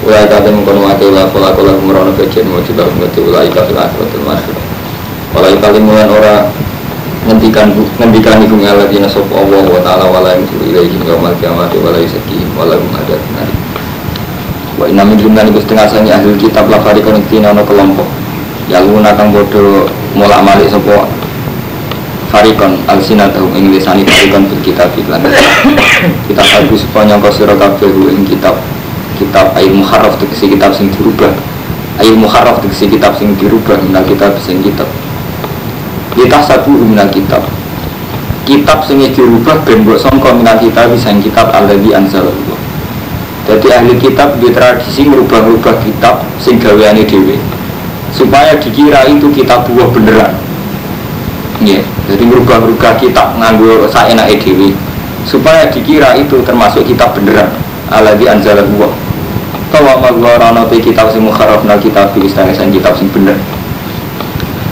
Ulai 0.06 0.30
kata 0.30 0.54
mengkono 0.54 0.86
wati 0.86 1.10
ulah 1.10 1.26
pola 1.34 1.50
kola 1.58 1.74
kumrono 1.74 2.14
kejen 2.14 2.46
mau 2.46 2.62
juga 2.62 2.86
mengerti 2.86 3.26
ulai 3.26 3.50
kata 3.50 3.74
akhirat 3.74 4.14
masuk. 4.22 4.54
Ulai 5.34 5.58
kali 5.58 5.82
mulan 5.82 6.06
ora 6.14 6.46
ngendikan 7.26 7.74
ngendikan 7.98 8.38
iku 8.46 8.54
ngaladina 8.54 9.10
sapa 9.10 9.34
Allah 9.34 9.66
wa 9.66 9.82
taala 9.82 10.06
wala 10.06 10.38
yusul 10.38 10.62
ilaihi 10.62 11.02
yaumal 11.10 11.34
qiyamati 11.42 11.82
wala 11.82 11.98
yusaki 11.98 12.46
wala 12.54 12.78
hum 12.78 12.94
adat 12.94 13.18
nari. 13.34 13.56
Wa 14.78 14.86
inna 14.86 15.02
min 15.10 15.18
jumlah 15.18 15.42
iku 15.50 15.58
setengah 15.58 15.90
sangi 15.90 16.14
ahli 16.14 16.38
kitab 16.38 16.70
la 16.70 16.78
farikon 16.86 17.18
tina 17.26 17.50
ono 17.50 17.66
kelompok. 17.66 18.06
Ya 18.70 18.86
luna 18.86 19.10
kang 19.18 19.34
bodo 19.34 19.90
mulak 20.14 20.46
malik 20.46 20.70
sapa 20.70 21.10
farikon 22.30 22.78
alsinatahum 22.86 23.58
ing 23.58 23.74
lisani 23.74 24.06
farikon 24.06 24.46
bil 24.54 24.62
kitab 24.62 24.94
lan 25.10 25.26
kita 26.30 26.42
bagus 26.46 26.86
supaya 26.86 27.10
nyangka 27.10 27.30
sira 27.34 27.58
ing 28.14 28.22
kitab 28.22 28.54
kitab 29.16 29.56
air 29.56 29.72
muharraf 29.72 30.20
tegesi 30.20 30.52
kitab 30.52 30.76
sing 30.76 30.92
dirubah. 30.92 31.32
Air 32.04 32.16
muharraf 32.20 32.60
tegesi 32.60 32.92
kitab 32.92 33.16
sing 33.16 33.34
dirubah 33.40 33.80
minal 33.82 34.04
kitab 34.04 34.36
sing 34.44 34.60
kitab. 34.60 34.88
Kita 36.16 36.40
sabu 36.44 36.76
minal 36.76 37.08
kitab. 37.10 37.44
Kitab 38.46 38.86
sing 38.86 39.02
dirubah 39.02 39.64
ben 39.66 39.88
mbok 39.88 39.98
sangka 39.98 40.30
minal 40.36 40.60
kitab 40.60 40.92
sing 41.00 41.24
kitab 41.24 41.50
alladzi 41.56 41.92
anzalallah. 41.96 42.60
Jadi 43.46 43.68
ahli 43.70 43.94
kitab 44.02 44.42
di 44.42 44.50
tradisi 44.50 45.06
merubah-rubah 45.06 45.78
kitab 45.86 46.26
sing 46.42 46.58
gaweane 46.58 47.06
dhewe 47.06 47.38
supaya 48.10 48.58
dikira 48.58 49.06
itu 49.06 49.30
kitab 49.30 49.70
buah 49.70 49.86
beneran. 49.94 50.34
Iya, 51.62 51.86
jadi 52.10 52.24
merubah-rubah 52.26 52.98
kitab 52.98 53.38
nganggo 53.38 53.86
saenake 53.88 54.42
dhewe 54.42 54.74
supaya 55.26 55.70
dikira 55.70 56.14
itu 56.18 56.42
termasuk 56.46 56.86
kitab 56.86 57.18
beneran 57.18 57.50
alladzi 57.90 58.26
anzalallah 59.76 60.00
Tawa 60.00 60.12
magwarana 60.12 60.62
pe 60.72 60.80
kitab 60.80 61.12
sing 61.12 61.28
mukharraf 61.28 61.68
nal 61.68 61.80
kitab 61.84 62.16
di 62.16 62.24
istana 62.24 62.56
sang 62.56 62.72
kitab 62.72 62.96
sing 62.96 63.12
bener. 63.12 63.36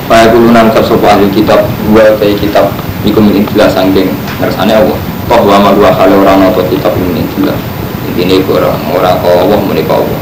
Kaya 0.07 0.31
kulo 0.31 0.47
nang 0.55 0.71
kitab 0.71 0.95
sapa 0.95 1.05
ahli 1.19 1.27
kitab 1.27 1.59
dua 1.91 2.15
pe 2.15 2.31
kitab 2.39 2.71
iku 3.03 3.19
min 3.19 3.43
jelas 3.51 3.75
sangking 3.75 4.07
ngersane 4.39 4.71
Allah. 4.71 4.99
Toh 5.27 5.43
wa 5.43 5.59
magwa 5.59 5.91
kale 5.91 6.15
ora 6.15 6.39
ana 6.39 6.47
kitab 6.55 6.95
min 6.95 7.27
jelas. 7.35 7.59
Intine 8.07 8.39
iku 8.39 8.55
ora 8.55 8.71
ora 8.95 9.11
kok 9.19 9.43
Allah 9.43 9.59
muni 9.59 9.83
kok 9.83 9.99
Allah. 9.99 10.19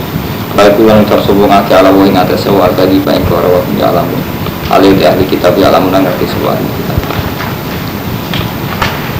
Kaya 0.57 0.69
kulo 0.73 0.89
nang 0.89 1.05
kitab 1.05 1.21
sapa 1.29 1.43
ngake 1.45 1.73
ala 1.77 1.89
wa 1.93 2.01
ing 2.01 2.17
wa 2.57 2.67
tadi 2.73 2.97
pa 3.05 3.11
ing 3.13 3.23
ora 3.29 3.49
wa 3.53 3.61
alam. 3.61 4.07
Ahli 4.71 4.97
ahli 4.97 5.23
kitab 5.29 5.53
ya 5.61 5.69
alam 5.69 5.93
nang 5.93 6.01
ngerti 6.09 6.25
sebuah 6.25 6.57
kitab. 6.57 7.00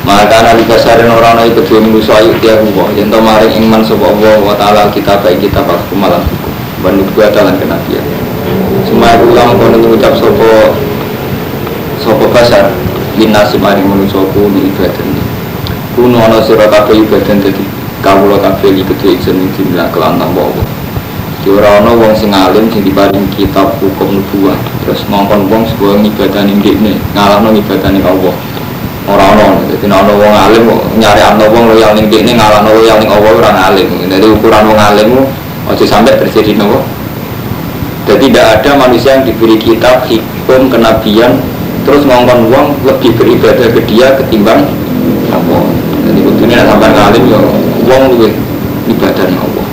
Maka 0.02 0.42
nabi 0.42 0.66
kasarin 0.66 1.14
orang 1.14 1.46
itu 1.46 1.62
kedua 1.62 1.78
minggu 1.78 2.02
soal 2.02 2.34
dia 2.42 2.58
Allah 2.58 2.90
yang 2.98 3.14
tahu 3.14 3.22
maring 3.22 3.54
iman 3.70 3.82
sopa 3.86 4.10
Allah 4.10 4.36
wa 4.42 4.56
ta'ala 4.58 4.90
kita 4.90 5.22
baik 5.22 5.46
kita 5.46 5.62
aku 5.62 5.94
malam 5.94 6.26
hukum 6.26 6.52
bandung 6.82 7.06
gua 7.14 7.30
dalam 7.30 7.54
kenabian. 7.62 8.02
Semua 8.90 9.14
ulama 9.22 9.54
kono 9.54 9.78
mengucap 9.78 10.18
sopo 10.18 10.74
sopo 12.02 12.26
basar 12.34 12.74
linasi 13.14 13.62
maring 13.62 13.86
manusoku 13.86 14.50
di 14.50 14.74
ibadah 14.74 15.06
ini. 15.06 15.24
Kuno 15.94 16.18
ana 16.18 16.42
sira 16.42 16.66
kabeh 16.66 17.06
ibadah 17.06 17.38
dadi 17.38 17.66
kawula 18.02 18.42
kabeh 18.42 18.74
iki 18.74 18.84
kedua 18.90 19.14
ingsun 19.14 19.38
dimilak 19.54 19.94
kelan 19.94 20.18
tanpa 20.18 20.50
Allah. 20.50 20.68
Di 21.46 21.50
ora 21.54 21.78
ana 21.78 21.94
wong 21.94 22.18
sing 22.18 22.34
alim 22.34 22.74
sing 22.74 22.82
diparing 22.82 23.30
kitab 23.38 23.78
hukum 23.78 24.18
nubuah. 24.18 24.58
Terus 24.82 25.06
ngongkon 25.06 25.46
wong 25.46 25.62
sebuah 25.70 26.02
ning 26.02 26.58
ndekne 26.58 26.98
ngalahno 27.14 27.54
ngibadah 27.54 27.94
ning 27.94 28.02
Allah 28.02 28.34
orang-orang 29.10 29.66
jadi 29.70 29.86
ana 29.90 30.14
wong 30.14 30.34
alim 30.34 30.66
nyari 30.98 31.22
ana 31.22 31.46
wong 31.50 31.64
loyal 31.74 31.92
ning 31.98 32.08
kene 32.12 32.38
ngalahno 32.38 32.70
loyal 32.70 32.98
ning 33.02 33.10
Allah 33.10 33.32
ora 33.34 33.52
alim 33.72 33.90
jadi 34.06 34.26
ukuran 34.30 34.64
wong 34.70 34.80
alim 34.80 35.10
aja 35.70 35.86
sampai 35.86 36.18
terjadi 36.22 36.58
nopo 36.58 36.86
jadi 38.06 38.30
tidak 38.30 38.46
ada 38.62 38.72
manusia 38.78 39.18
yang 39.18 39.24
diberi 39.26 39.58
kitab 39.58 40.06
hukum 40.06 40.70
kenabian 40.70 41.42
terus 41.86 42.06
ngongkon 42.06 42.50
uang 42.54 42.68
lebih 42.86 43.18
beribadah 43.18 43.68
ke 43.74 43.82
dia 43.90 44.14
ketimbang 44.22 44.70
Allah 45.34 45.64
jadi 46.06 46.20
kudunya 46.22 46.66
sampai 46.70 46.90
ngalim 46.94 47.24
ya 47.26 47.40
uang 47.90 48.04
lebih 48.18 48.32
ibadah 48.90 49.26
Allah 49.26 49.66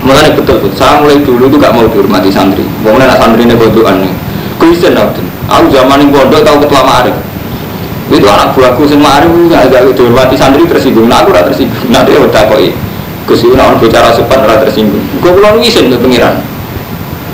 Mulanya 0.00 0.32
betul 0.32 0.56
betul. 0.64 0.72
Saya 0.80 0.96
mulai 1.04 1.20
dulu 1.20 1.44
tuh 1.52 1.60
gak 1.60 1.76
mau 1.76 1.84
dihormati 1.84 2.32
santri. 2.32 2.64
Pokoknya 2.80 3.12
nak 3.12 3.20
santri 3.20 3.44
ini 3.44 3.52
bodohan 3.52 4.00
nih. 4.00 4.12
Kristen 4.56 4.96
aku. 4.96 5.20
Zaman 5.68 6.00
ini 6.00 6.08
pondok 6.08 6.40
tahu 6.40 6.56
ketua 6.64 6.80
Ma'arif. 6.80 7.16
Itu 8.10 8.26
anak 8.26 8.58
buahku 8.58 8.82
sing 8.90 8.98
Ma'arif 8.98 9.30
gak 9.46 9.70
agak 9.70 9.94
dihormati 9.94 10.34
santri 10.34 10.66
tersinggung. 10.66 11.06
Nah 11.06 11.22
aku 11.22 11.30
tersinggung. 11.30 11.78
Nanti 11.94 12.18
ya 12.18 12.20
udah 12.26 12.42
kok 12.50 12.58
Gus 13.30 13.46
Yuna 13.46 13.78
bicara 13.78 14.10
sopan 14.10 14.42
ora 14.42 14.58
tersinggung. 14.58 15.02
Gue 15.22 15.30
pulang 15.30 15.62
isin 15.62 15.94
ke 15.94 15.96
pengiran. 15.96 16.42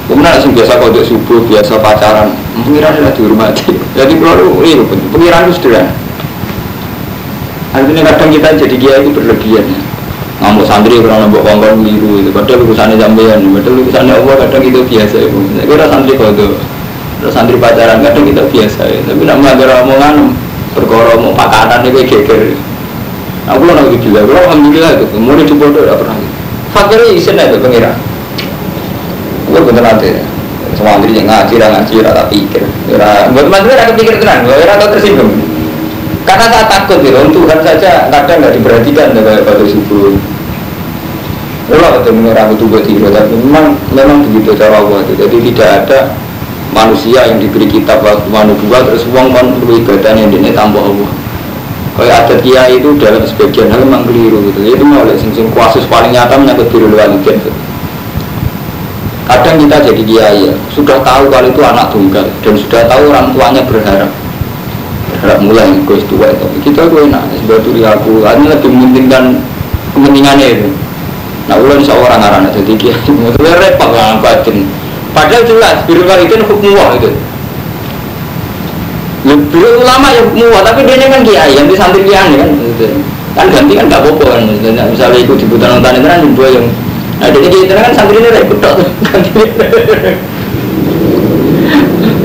Kemudian 0.06 0.38
langsung 0.38 0.52
biasa 0.54 0.78
kodok 0.78 1.02
subuh, 1.02 1.40
biasa 1.48 1.80
pacaran. 1.80 2.36
Pengiran 2.62 2.92
sudah 2.94 3.12
dihormati. 3.16 3.72
Jadi 3.98 4.14
kalau 4.20 4.60
iya 4.60 4.84
pengiran 4.84 5.48
itu 5.48 5.54
sederhana. 5.56 5.92
Artinya 7.72 8.08
kadang 8.08 8.30
kita 8.32 8.48
jadi 8.56 8.76
kiai 8.80 9.04
itu 9.04 9.12
berlebihan 9.12 9.64
ya 9.68 9.80
ngamuk 10.36 10.68
santri 10.68 11.00
karena 11.00 11.24
nambah 11.24 11.40
kongkong 11.40 11.80
biru 11.80 12.20
itu 12.20 12.28
padahal 12.28 12.60
urusannya 12.68 12.96
sampean 13.00 13.40
padahal 13.56 13.76
urusannya 13.80 14.12
Allah 14.20 14.34
kadang 14.44 14.62
itu 14.68 14.80
biasa 14.84 15.16
ya 15.16 15.28
kira 15.64 15.84
santri 15.88 16.12
kodo 16.20 16.48
terus 17.24 17.32
santri 17.32 17.56
pacaran 17.56 18.04
kadang 18.04 18.24
kita 18.28 18.42
biasa 18.44 18.82
ya 18.84 19.00
tapi 19.08 19.22
nak 19.24 19.36
melanggar 19.40 19.68
omongan 19.80 20.36
perkara 20.76 21.16
mau 21.16 21.32
pakanan 21.32 21.80
itu 21.88 22.04
geger. 22.04 22.52
Aku 23.48 23.62
lah 23.64 23.80
lagi 23.80 23.96
gila 24.02 24.20
aku 24.26 24.32
alhamdulillah 24.36 24.92
itu. 25.00 25.16
Mau 25.16 25.32
dicoba 25.32 25.64
tuh 25.72 25.82
tidak 25.88 25.98
pernah 26.04 26.16
fakirnya 26.76 27.08
isen 27.16 27.40
itu 27.40 27.58
pengira. 27.58 27.96
Aku 29.48 29.64
bener 29.64 29.82
nanti 29.82 30.12
semua 30.76 31.00
santri 31.00 31.16
yang 31.16 31.24
ngaji 31.24 31.56
ngaji 31.56 31.94
rata 32.04 32.28
pikir 32.28 32.60
buat 33.32 33.46
mas 33.48 33.64
rata 33.64 33.96
pikir 33.96 34.20
tenang 34.20 34.44
rata 34.44 34.86
tersinggung. 34.92 35.32
Karena 36.26 36.50
saya 36.50 36.66
takut 36.66 37.06
ya, 37.06 37.22
Tuhan 37.22 37.58
saja 37.62 38.10
kadang 38.10 38.42
nggak 38.42 38.58
diperhatikan 38.58 39.14
kayak 39.14 39.46
pada 39.46 39.62
subuh. 39.62 40.10
Kalau 41.70 42.02
itu 42.02 42.10
menyerang 42.14 42.50
itu 42.54 42.66
buat 42.66 42.82
hero, 42.82 43.10
tapi 43.14 43.34
memang 43.42 43.78
memang 43.94 44.26
begitu 44.26 44.58
cara 44.58 44.82
Allah 44.82 45.06
itu. 45.06 45.22
Jadi 45.22 45.36
tidak 45.50 45.68
ada 45.86 45.98
manusia 46.74 47.26
yang 47.28 47.38
diberi 47.38 47.66
kitab 47.70 48.02
waktu 48.02 48.26
manusia 48.30 48.78
terus 48.86 49.04
uang 49.10 49.34
man 49.34 49.46
ibadah 49.62 50.12
yang 50.14 50.30
ini 50.32 50.50
tambah 50.54 50.82
Allah. 50.82 51.10
Kayak 51.96 52.16
ada 52.28 52.34
dia 52.44 52.62
itu 52.68 52.92
dalam 53.00 53.24
sebagian 53.24 53.72
hal 53.72 53.80
memang 53.80 54.04
keliru 54.04 54.44
gitu. 54.52 54.60
Itu 54.64 54.84
mulai 54.84 55.16
sing 55.16 55.32
sing 55.32 55.48
kuasus 55.54 55.88
paling 55.88 56.12
nyata 56.12 56.36
menyangkut 56.36 56.68
biru 56.68 56.92
walidain. 56.92 57.40
Gitu. 57.40 57.50
Kadang 59.26 59.58
kita 59.58 59.76
jadi 59.82 60.02
kiai 60.06 60.38
ya, 60.46 60.54
sudah 60.70 61.02
tahu 61.02 61.26
kalau 61.32 61.48
itu 61.50 61.58
anak 61.58 61.90
tunggal 61.90 62.26
dan 62.46 62.54
sudah 62.54 62.86
tahu 62.86 63.02
orang 63.10 63.34
tuanya 63.34 63.62
berharap 63.66 64.10
harap 65.26 65.38
mulai 65.40 65.66
gue 65.82 65.98
tua 66.06 66.28
itu 66.30 66.46
kita 66.70 66.86
gue 66.86 67.08
enak 67.08 67.22
sebetulnya 67.40 67.96
aku 67.96 68.22
ini 68.22 68.44
lebih 68.52 68.70
mementingkan 68.70 69.24
kepentingannya 69.96 70.46
itu 70.60 70.68
nah 71.46 71.56
ulang 71.56 71.80
seorang 71.80 72.20
arana 72.20 72.48
jadi 72.52 72.72
dia 72.74 72.94
itu 72.94 73.12
repot 73.40 73.90
lah 73.90 74.18
batin 74.20 74.66
padahal 75.16 75.42
jelas 75.48 75.76
biru 75.88 76.04
itu 76.04 76.34
hukum 76.44 76.76
itu. 77.00 77.10
Lebih 79.24 79.80
ulama 79.80 80.12
ya 80.12 80.20
hukum 80.28 80.52
tapi 80.60 80.84
dia 80.84 80.94
ini 81.00 81.06
kan 81.08 81.20
kiai 81.24 81.52
yang 81.56 81.66
di 81.66 81.74
santri 81.74 82.04
kiai 82.04 82.36
kan 82.36 82.50
kan 83.36 83.46
ganti 83.52 83.72
kan 83.76 83.84
gak 83.88 84.00
apa-apa 84.00 84.24
kan 84.32 84.42
misalnya 84.92 85.18
ikut 85.20 85.36
di 85.36 85.46
putaran 85.48 85.80
kan 85.84 85.96
dua 86.32 86.48
yang 86.48 86.64
nah 87.16 87.28
jadi 87.32 87.48
kita 87.48 87.72
kan 87.72 87.92
santri 87.96 88.20
ini 88.20 88.28
repot 88.28 88.60
ganti. 89.08 89.40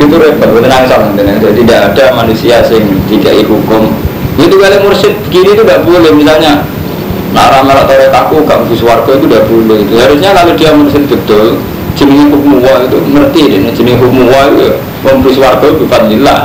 Itu 0.02 0.16
repot 0.20 0.50
tenang 0.60 0.84
sama 0.86 1.08
tenang 1.16 1.40
jadi 1.40 1.60
tidak 1.64 1.80
ada 1.96 2.06
manusia 2.12 2.60
sing 2.68 2.84
dikai 3.08 3.48
hukum. 3.48 3.88
Itu 4.36 4.56
kalau 4.60 4.84
mursyid 4.84 5.16
begini 5.28 5.56
itu 5.56 5.64
tidak 5.64 5.84
boleh 5.88 6.12
misalnya 6.12 6.68
nah 7.32 7.48
ramal 7.48 7.88
atau 7.88 7.96
aku 8.12 8.44
gak 8.44 8.68
bisa 8.68 8.84
warga 8.84 9.16
itu 9.16 9.26
tidak 9.26 9.48
boleh. 9.48 9.78
Itu 9.88 9.96
harusnya 9.96 10.30
kalau 10.36 10.54
dia 10.60 10.72
mursyid 10.76 11.08
betul 11.08 11.58
jenis 12.02 12.34
hukum 12.34 12.58
wa 12.66 12.82
itu 12.82 12.98
ngerti 12.98 13.42
deh 13.54 13.60
jenis 13.70 13.98
hukum 14.02 14.26
wa 14.26 14.42
itu 14.50 14.74
memberi 15.06 15.38
warga 15.38 15.68
bifadlillah 15.78 16.42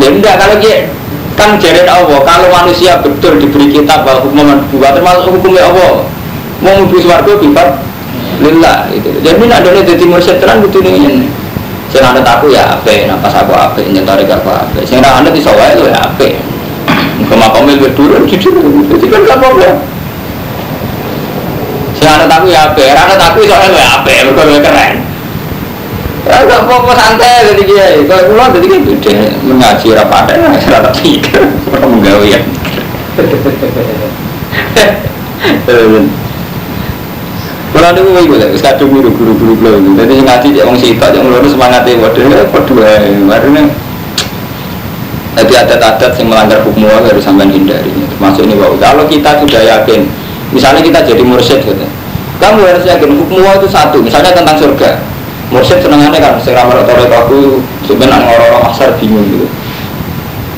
dan 0.00 0.10
tidak 0.16 0.34
kalau 0.40 0.56
dia 0.56 0.78
kan 1.36 1.60
jadi 1.60 1.84
Allah 1.84 2.18
kalau 2.24 2.48
manusia 2.48 2.96
betul 3.04 3.36
diberi 3.36 3.68
kitab 3.68 4.08
bahwa 4.08 4.24
hukum 4.24 4.48
buat 4.72 4.92
termasuk 4.96 5.36
hukumnya 5.36 5.68
Allah 5.68 6.08
mau 6.64 6.72
memberi 6.80 7.04
warga 7.04 7.32
bifadlillah 7.36 8.88
itu 8.96 9.08
jadi 9.20 9.36
ini 9.36 9.52
ada 9.52 9.68
jadi 9.84 10.04
mursyid 10.08 10.40
terang 10.40 10.64
gitu 10.64 10.80
nih 10.80 11.28
Sing 11.88 12.04
anut 12.04 12.20
aku 12.20 12.52
ya 12.52 12.76
ape, 12.76 13.08
nafas 13.08 13.32
aku 13.32 13.52
ape, 13.56 13.80
nyentori 13.88 14.28
aku 14.28 14.52
ape. 14.52 14.84
Sing 14.84 15.00
ra 15.00 15.24
anut 15.24 15.32
iso 15.32 15.48
wae 15.56 15.72
ya 15.72 16.04
ape. 16.04 16.36
Koma 17.32 17.48
komil 17.48 17.80
berdurun 17.80 18.28
jujur, 18.28 18.60
jadi 18.92 19.04
kan 19.08 19.20
gak 19.24 19.36
apa-apa. 19.40 19.68
Sing 21.98 22.06
anut 22.06 22.30
aku 22.30 22.46
ya 22.46 22.70
ape, 22.70 22.94
ra 22.94 23.10
anut 23.10 23.18
aku 23.18 23.42
wae 23.42 23.68
ya 23.74 23.98
ape, 23.98 24.14
mergo 24.30 24.42
keren. 24.62 25.02
Ya 26.28 26.44
gak 26.46 26.62
apa-apa 26.62 26.92
santai 26.94 27.50
jadi 27.50 27.62
dia. 27.66 27.86
Kalau 28.06 28.30
kula 28.30 28.54
jadi 28.54 28.66
kan 28.70 28.80
gede 28.86 29.14
mengaji 29.42 29.86
ra 29.98 30.04
padha, 30.06 30.38
ra 30.38 30.78
tak 30.78 30.94
pikir, 31.02 31.42
ora 31.74 31.86
menggawe 31.90 32.22
ya. 32.22 32.38
Kalau 37.68 37.88
ada 37.94 38.00
gue 38.00 38.22
gue, 38.26 38.38
kadung 38.62 38.90
guru 38.90 39.10
guru 39.10 39.32
guru 39.34 39.54
guru. 39.58 39.78
Jadi 39.98 40.14
ngaji 40.22 40.48
dia 40.54 40.62
orang 40.66 40.78
sitok, 40.78 41.10
yang 41.18 41.26
lurus 41.30 41.52
semangatnya 41.54 41.98
waduh 41.98 42.22
ya 42.30 42.44
berdua. 42.46 42.94
Barunya 43.26 43.62
jadi 45.38 45.54
adat-adat 45.62 46.18
yang 46.18 46.34
melanggar 46.34 46.58
hukum 46.66 46.90
Allah 46.90 47.14
harus 47.14 47.22
sampai 47.22 47.46
hindari. 47.46 47.94
Termasuk 47.94 48.42
ini 48.44 48.58
bahwa 48.58 48.74
kalau 48.82 49.06
kita 49.06 49.38
sudah 49.38 49.62
yakin, 49.62 50.10
misalnya 50.54 50.80
kita 50.80 51.04
jadi 51.04 51.22
mursyid 51.24 51.60
gitu, 51.64 51.86
kamu 52.40 52.64
harus 52.64 52.84
yakin 52.86 53.10
Allah 53.18 53.52
itu 53.60 53.68
satu. 53.68 53.98
Misalnya 54.00 54.32
tentang 54.32 54.56
surga, 54.56 55.00
mursyid 55.52 55.84
senengannya 55.84 56.20
kan, 56.20 56.34
sekarang 56.40 56.72
menurut 56.72 56.88
aku 57.12 57.60
sebenarnya 57.84 58.24
orang-orang 58.28 58.62
asar 58.72 58.92
bingung 58.96 59.24
gitu. 59.28 59.46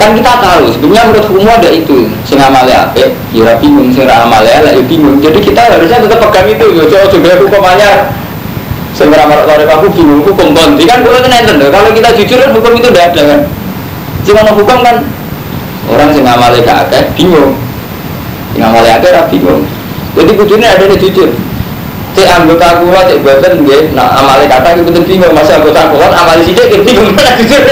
Kan 0.00 0.16
kita 0.16 0.32
tahu 0.40 0.64
sebenarnya 0.72 1.12
menurut 1.12 1.26
hukum 1.28 1.44
ada 1.44 1.68
itu. 1.68 2.08
Sing 2.24 2.40
amale 2.40 2.72
ape 2.72 3.12
ya 3.36 3.52
bingung. 3.60 3.92
Sing 3.92 4.08
amale 4.08 4.48
lah 4.48 4.72
ya 4.72 4.80
bingung. 4.88 5.20
Jadi 5.20 5.44
kita 5.44 5.60
harusnya 5.68 6.00
tetap 6.00 6.24
pegang 6.24 6.48
itu 6.48 6.64
yo 6.72 6.88
coba 6.88 7.04
juga 7.12 7.36
hukumannya 7.36 8.08
sing 8.96 9.12
ramal 9.12 9.44
sore 9.44 9.68
aku 9.68 9.86
bingung 9.92 10.24
hukum 10.24 10.50
konti 10.50 10.82
kan 10.82 11.04
kalau 11.04 11.20
nenten 11.20 11.62
kalau 11.62 11.92
kita 11.92 12.10
jujur 12.16 12.40
kan 12.40 12.50
hukum 12.56 12.72
itu 12.80 12.88
tidak 12.88 13.12
ada 13.12 13.22
kan. 13.28 13.40
Cuma 14.24 14.40
hukum 14.56 14.78
kan 14.80 14.96
orang 15.92 16.08
sing 16.16 16.24
amale 16.24 16.64
gak 16.64 16.88
bingung. 17.12 17.52
Sing 18.56 18.62
amale 18.64 18.88
akeh 18.88 19.12
ra 19.12 19.28
bingung 19.28 19.68
jadi 20.20 20.32
kudunya 20.36 20.68
ada 20.76 20.84
yang 20.84 21.00
jujur 21.00 21.30
cek 22.12 22.28
anggota 22.28 22.84
kula 22.84 23.00
cek 23.08 23.18
boten 23.24 23.52
nggih 23.64 23.96
nah 23.96 24.20
amale 24.20 24.44
kata 24.44 24.76
itu 24.76 25.00
bingung 25.08 25.32
masa 25.32 25.56
anggota 25.56 25.88
kula 25.88 26.12
amale 26.12 26.44
sithik 26.44 26.84
bingung 26.84 27.16
jujur 27.16 27.62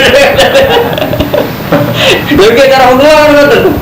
Lagi 2.39 2.65
cara 2.71 2.85
hukum 2.95 3.05
kan 3.05 3.31
betul. 3.35 3.75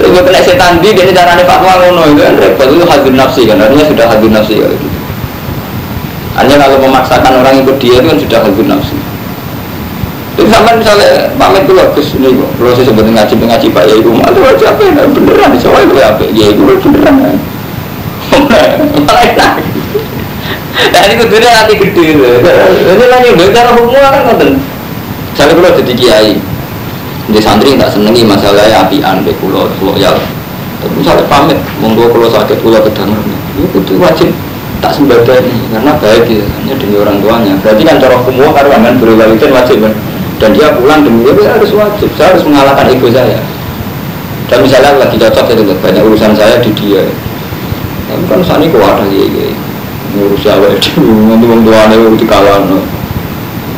Terus 0.00 0.08
gue 0.16 0.22
kena 0.24 0.40
setan 0.40 0.80
di 0.80 0.96
cara 0.96 1.36
nih 1.36 1.44
fatwa 1.44 1.72
ngono 1.76 2.02
itu 2.08 2.20
kan 2.24 2.34
repot 2.40 2.68
itu 2.72 2.84
hadir 2.88 3.14
nafsi 3.16 3.42
kan 3.44 3.60
artinya 3.60 3.84
sudah 3.84 4.06
hadir 4.08 4.30
nafsi 4.32 4.54
ya. 4.64 4.68
Hanya 6.40 6.56
kalau 6.56 6.80
memaksakan 6.80 7.32
orang 7.44 7.60
ikut 7.60 7.76
dia 7.76 8.00
itu 8.00 8.06
kan 8.08 8.18
sudah 8.18 8.38
hadir 8.40 8.64
nafsi. 8.64 8.96
Itu 10.40 10.48
sampai 10.48 10.72
misalnya 10.80 11.28
pamit 11.36 11.68
dulu 11.68 11.84
Gus 11.92 12.16
ini 12.16 12.32
kok 12.32 12.48
kalau 12.56 12.72
saya 12.72 12.88
sebut 12.88 13.04
ngaji 13.04 13.34
ngaji 13.44 13.66
pak 13.76 13.84
ya 13.84 13.94
itu 14.00 14.08
malu 14.08 14.40
aja 14.40 14.72
apa 14.72 14.80
ya 14.88 15.04
beneran 15.04 15.52
soalnya 15.60 15.84
itu 15.84 15.94
apa 16.00 16.22
ya 16.32 16.46
itu 16.48 16.88
beneran. 16.88 17.36
Malah 19.04 19.22
enak. 19.36 19.52
Nah 20.96 21.00
ini 21.04 21.14
kudunya 21.20 21.50
hati 21.52 21.76
gede. 21.76 22.04
Ini 22.88 23.04
lagi 23.12 23.28
cara 23.52 23.70
hukum 23.76 24.00
kan 24.00 24.32
kan 24.32 24.56
Misalnya 25.30 25.52
kalau 25.60 25.70
jadi 25.84 25.92
kiai, 25.92 26.32
di 27.30 27.40
santri 27.40 27.78
tak 27.78 27.92
senengi 27.92 28.26
masalahnya 28.26 28.88
apian, 28.88 29.22
be 29.22 29.32
kulo 29.38 29.68
loyal. 29.80 30.16
Tapi 30.80 30.92
misalnya 30.96 31.24
pamit, 31.28 31.60
monggo 31.78 32.08
kalau 32.10 32.28
sakit 32.32 32.64
kulo 32.64 32.80
kedangan, 32.80 33.20
itu 33.56 33.76
itu 33.76 33.94
wajib 34.00 34.28
tak 34.80 34.96
sembadani 34.96 35.52
karena 35.70 35.92
baik 36.00 36.24
ya, 36.28 36.44
hanya 36.44 36.74
demi 36.80 36.96
orang 36.98 37.20
tuanya. 37.20 37.52
Berarti 37.60 37.82
kan 37.84 37.96
cara 38.00 38.16
hukum 38.20 38.52
karena 38.52 38.74
aman 38.80 38.94
berwalidain 38.98 39.52
wajib 39.54 39.78
kan. 39.84 39.92
Dan 40.40 40.56
dia 40.56 40.72
pulang 40.72 41.04
demi 41.04 41.28
dia 41.28 41.52
harus 41.52 41.68
wajib. 41.76 42.08
Saya 42.16 42.32
harus 42.32 42.48
mengalahkan 42.48 42.88
ego 42.88 43.12
saya. 43.12 43.44
Dan 44.48 44.64
misalnya 44.64 44.96
lagi 44.96 45.20
cocok 45.20 45.52
itu 45.52 45.62
banyak 45.78 46.02
urusan 46.02 46.32
saya 46.32 46.58
di 46.64 46.72
dia. 46.72 47.04
Tapi 48.08 48.24
kan 48.26 48.40
saat 48.42 48.58
ini 48.64 48.72
kok 48.72 48.82
ada 48.82 49.06
ya, 49.06 49.52
ngurus 50.16 50.42
siapa 50.42 50.66
itu, 50.74 50.98
nanti 50.98 51.44
orang 51.46 51.62
tuanya 51.62 51.94
itu 51.94 52.18
dikalah. 52.18 52.58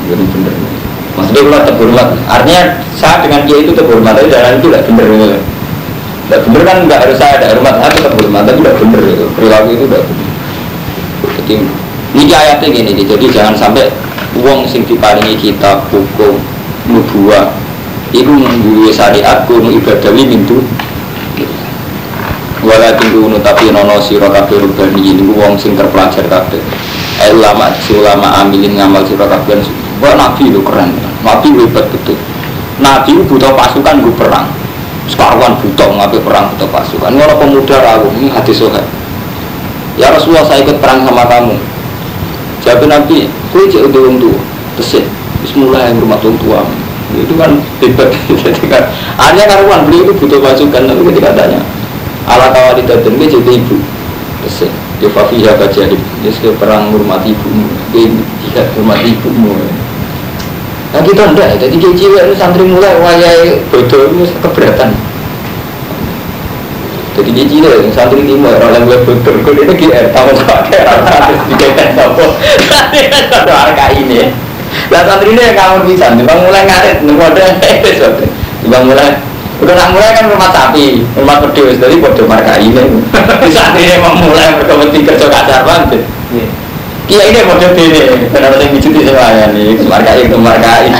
Jadi 0.09 0.25
bener. 0.33 0.55
Maksudnya 1.13 1.43
kalau 1.45 1.61
terhormat, 1.69 2.09
artinya 2.25 2.63
saya 2.97 3.21
dengan 3.21 3.45
dia 3.45 3.59
itu 3.61 3.77
terhormat, 3.77 4.17
tapi 4.17 4.33
jalan 4.33 4.57
itu 4.57 4.67
tidak 4.73 4.83
benar 4.89 5.07
gitu. 5.13 5.39
Tidak 6.25 6.41
benar 6.49 6.63
kan 6.65 6.77
nggak 6.89 7.01
harus 7.05 7.17
saya 7.21 7.33
ada 7.37 7.47
hormat, 7.53 7.75
saya 7.77 7.91
tetap 7.93 8.13
hormat, 8.17 8.43
tapi 8.49 8.59
tidak 8.65 8.77
benar 8.81 9.01
itu. 9.05 9.27
Perilaku 9.37 9.69
itu 9.77 9.85
tidak 9.91 10.03
benar. 10.09 10.29
Jadi 11.43 11.55
ini 12.17 12.33
ayatnya 12.33 12.69
gini, 12.73 13.03
jadi 13.05 13.27
jangan 13.29 13.55
sampai 13.59 13.93
wong 14.41 14.65
sing 14.65 14.89
diparingi 14.89 15.37
kitab 15.37 15.85
hukum 15.93 16.41
nubuah. 16.93 17.49
Iku 18.13 18.29
duwe 18.37 18.93
syariat 18.93 19.49
kuno 19.49 19.73
ibadawi 19.73 20.29
mintu 20.29 20.61
wala 22.63 22.95
tinggu 22.95 23.27
tapi 23.43 23.73
nono 23.75 23.99
sira 23.99 24.31
kabeh 24.31 24.63
rubani 24.63 25.19
niku 25.19 25.35
wong 25.35 25.59
sing 25.59 25.75
terpelajar 25.75 26.23
eh, 26.29 27.33
ulama 27.35 27.73
si 27.75 27.97
ulama 27.97 28.45
amilin 28.45 28.77
ngamal 28.77 29.03
sira 29.09 29.25
kabeh. 29.25 29.65
Wah 30.05 30.13
nabi 30.13 30.53
itu 30.53 30.61
keren. 30.61 30.93
Nabi 31.25 31.57
hebat 31.57 31.89
betul. 31.89 32.21
Nabi 32.79 33.17
itu 33.17 33.23
butuh 33.25 33.57
pasukan 33.57 34.05
gue 34.05 34.15
perang. 34.15 34.47
Sekarang 35.09 35.57
butuh 35.59 35.89
ngapain 35.97 36.21
perang 36.21 36.45
butuh 36.53 36.69
pasukan. 36.69 37.11
Ini 37.17 37.23
orang 37.25 37.39
pemuda 37.41 37.77
ragu 37.81 38.13
ini 38.21 38.29
hati 38.29 38.53
sohe 38.53 38.83
ya 39.97 40.09
Rasulullah 40.13 40.45
saya 40.47 40.65
ikut 40.65 40.81
perang 40.81 41.05
sama 41.05 41.25
kamu. 41.29 41.57
Jawab 42.63 42.87
nabi 42.87 43.27
kue 43.51 43.67
cek 43.67 43.91
untuk 43.91 44.39
tesit 44.79 45.03
Bismillah 45.43 45.91
yang 45.91 45.99
rumah 45.99 46.23
itu 47.17 47.35
kan 47.37 47.51
hebat 47.85 48.09
kan 48.73 48.85
hanya 49.21 49.45
karuan 49.45 49.85
beliau 49.85 50.09
itu 50.09 50.13
butuh 50.17 50.41
pasukan 50.41 50.83
tapi 50.89 51.03
ketika 51.13 51.31
tanya 51.37 51.61
ala 52.25 52.49
kawali 52.55 52.83
dadan 52.89 53.19
dia 53.21 53.29
jadi 53.29 53.53
ibu 53.61 53.77
tesit 54.47 54.73
ya 55.03 55.09
fafiha 55.13 55.53
kajahib 55.59 56.01
dia 56.23 56.31
sekali 56.33 56.57
perang 56.57 56.95
hormati 56.95 57.37
ibumu 57.37 57.69
dia 57.93 58.09
tidak 58.49 58.67
hormati 58.79 59.13
ibumu 59.13 59.53
nah 60.93 61.01
kita 61.01 61.23
enggak 61.33 61.61
jadi 61.61 61.77
kecil 61.77 62.13
itu 62.17 62.35
santri 62.37 62.65
mulai 62.65 62.97
wayai 63.01 63.61
bodoh 63.69 64.09
itu 64.13 64.29
keberatan 64.41 64.93
jadi 67.13 67.31
dia 67.37 67.45
cile 67.45 67.71
yang 67.77 67.93
santri 67.93 68.25
timur 68.25 68.57
orang 68.57 68.73
yang 68.73 68.85
lebih 68.89 69.21
betul 69.21 69.37
kau 69.45 69.53
ini 69.53 69.75
GR 69.77 70.07
tahu 70.17 70.33
tak 70.49 70.73
ada 70.73 70.97
harus 71.05 71.43
dikaitan 71.45 71.93
apa 71.93 72.25
ada 73.37 73.53
harga 73.53 73.87
ini 73.93 74.33
lah 74.91 75.03
santri 75.05 75.33
ini 75.33 75.41
yang 75.41 75.57
kamu 75.57 75.77
bisa 75.89 76.07
bang 76.17 76.41
mulai 76.43 76.63
ngaret 76.65 76.99
nunggu 77.05 77.23
ada 77.23 77.45
bang 78.69 78.85
mulai. 78.87 79.11
Udah 79.63 79.79
nak 79.79 79.95
mulai 79.95 80.11
kan 80.11 80.27
rumah 80.27 80.51
sapi 80.51 81.07
rumah 81.15 81.39
pedus 81.39 81.79
jadi 81.79 81.95
bodoh 82.03 82.27
marka 82.27 82.59
ini. 82.59 82.83
Santri 83.55 83.87
ini 83.87 84.03
mau 84.03 84.11
mulai 84.19 84.59
berkompetisi 84.59 85.07
kerja 85.07 85.27
kasar 85.31 85.63
banget 85.63 86.03
Iya. 86.33 86.47
Ini 87.07 87.41
bodoh 87.47 87.71
ini 87.79 88.27
kenapa 88.35 88.59
saya 88.59 88.75
bicuti 88.75 89.07
semuanya 89.07 89.55
nih 89.55 89.79
marka 89.87 90.19
ini 90.19 90.35
marka 90.35 90.73
ini. 90.83 90.99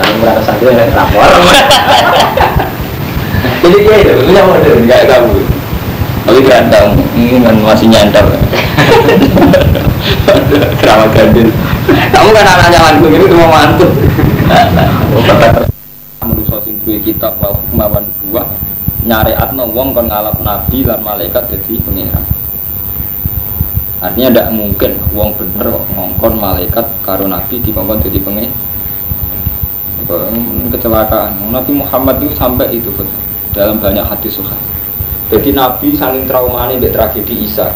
Kalau 0.00 0.14
merasa 0.22 0.40
sakit 0.46 0.94
lapor. 0.94 1.26
jadi 3.60 3.76
dia 3.84 3.96
itu 4.00 4.12
punya 4.24 4.42
model 4.44 4.74
nggak 4.84 5.00
kamu 5.08 5.32
tapi 6.30 6.46
ganteng 6.46 6.94
ini 7.18 7.42
kan 7.42 7.58
masih 7.58 7.90
nyandar 7.90 8.22
drama 10.78 11.10
gandil. 11.10 11.50
Kamu 11.90 12.30
kan 12.30 12.46
anak 12.46 12.70
nyamanku 12.70 13.10
ini 13.10 13.26
cuma 13.26 13.50
mantu 13.50 13.90
manusia 16.22 16.56
sing 16.62 16.78
duwe 16.86 17.02
kitab 17.02 17.34
wal 17.42 17.58
hukmawan 17.58 18.06
buah 18.30 18.46
nyariatno 19.10 19.74
wong 19.74 19.90
kon 19.90 20.06
ngalap 20.06 20.38
nabi 20.46 20.86
lan 20.86 21.02
malaikat 21.02 21.50
jadi 21.50 21.82
pengiran 21.82 22.22
artinya 23.98 24.28
tidak 24.30 24.48
mungkin 24.54 25.02
wong 25.10 25.34
bener 25.34 25.82
ngongkon 25.98 26.38
malaikat 26.38 26.86
karo 27.02 27.26
nabi 27.26 27.58
dikongkon 27.58 28.06
jadi 28.06 28.22
pengiran 28.22 28.54
kecelakaan. 30.70 31.50
Nabi 31.50 31.74
Muhammad 31.74 32.22
itu 32.22 32.38
sampai 32.38 32.70
itu 32.70 32.90
betul 32.94 33.18
dalam 33.50 33.82
banyak 33.82 34.06
hadis 34.06 34.38
suha. 34.38 34.69
Jadi 35.30 35.54
Nabi 35.54 35.94
saling 35.94 36.26
trauma 36.26 36.66
ini 36.74 36.90
tragedi 36.90 37.46
Isa. 37.46 37.70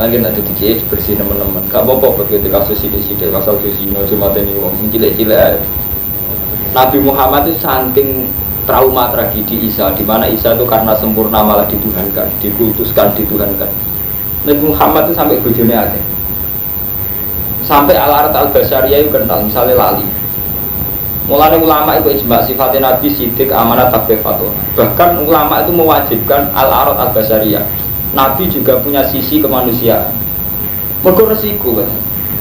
Lagi 0.00 0.16
nanti 0.16 0.40
di 0.40 0.52
kiai 0.56 0.80
bersih 0.88 1.12
teman-teman. 1.12 1.60
Gak 1.68 1.84
apa-apa 1.84 2.24
begitu 2.24 2.48
kasus 2.48 2.80
sih, 2.80 2.88
kasus 2.88 3.76
ini 3.84 3.92
no 3.92 4.00
cuma 4.08 4.32
ini 4.32 4.56
uang 4.56 4.72
cilik-cilik. 4.88 5.60
Nabi 6.72 6.98
Muhammad 7.04 7.52
itu 7.52 7.60
saking 7.60 8.32
trauma 8.64 9.12
tragedi 9.12 9.68
Isa, 9.68 9.92
di 9.92 10.08
mana 10.08 10.24
Isa 10.24 10.56
itu 10.56 10.64
karena 10.64 10.96
sempurna 10.96 11.44
malah 11.44 11.68
dituhankan, 11.68 12.32
dikultuskan, 12.40 13.12
dituhankan. 13.12 13.68
Nabi 14.48 14.62
Muhammad 14.64 15.12
itu 15.12 15.14
sampai 15.20 15.36
bujurnya 15.44 15.84
ada. 15.84 16.00
Sampai 17.60 18.00
al-arat 18.00 18.32
al-basyariyah 18.32 19.04
itu 19.04 19.12
kental, 19.12 19.44
misalnya 19.44 19.76
lali 19.76 20.19
Mulanya 21.30 21.62
ulama 21.62 21.94
itu 21.94 22.10
ijma 22.10 22.42
sifatnya 22.42 22.90
Nabi 22.90 23.06
sidik 23.06 23.54
amanat 23.54 23.94
takbir 23.94 24.18
fatwa. 24.18 24.50
Bahkan 24.74 25.22
ulama 25.22 25.62
itu 25.62 25.70
mewajibkan 25.70 26.50
al 26.50 26.66
arad 26.66 26.98
al 26.98 27.14
basariyah. 27.14 27.62
Nabi 28.10 28.50
juga 28.50 28.82
punya 28.82 29.06
sisi 29.06 29.38
kemanusiaan. 29.38 30.10
Mergo 31.06 31.30
resiko 31.30 31.78
kan. 31.78 31.86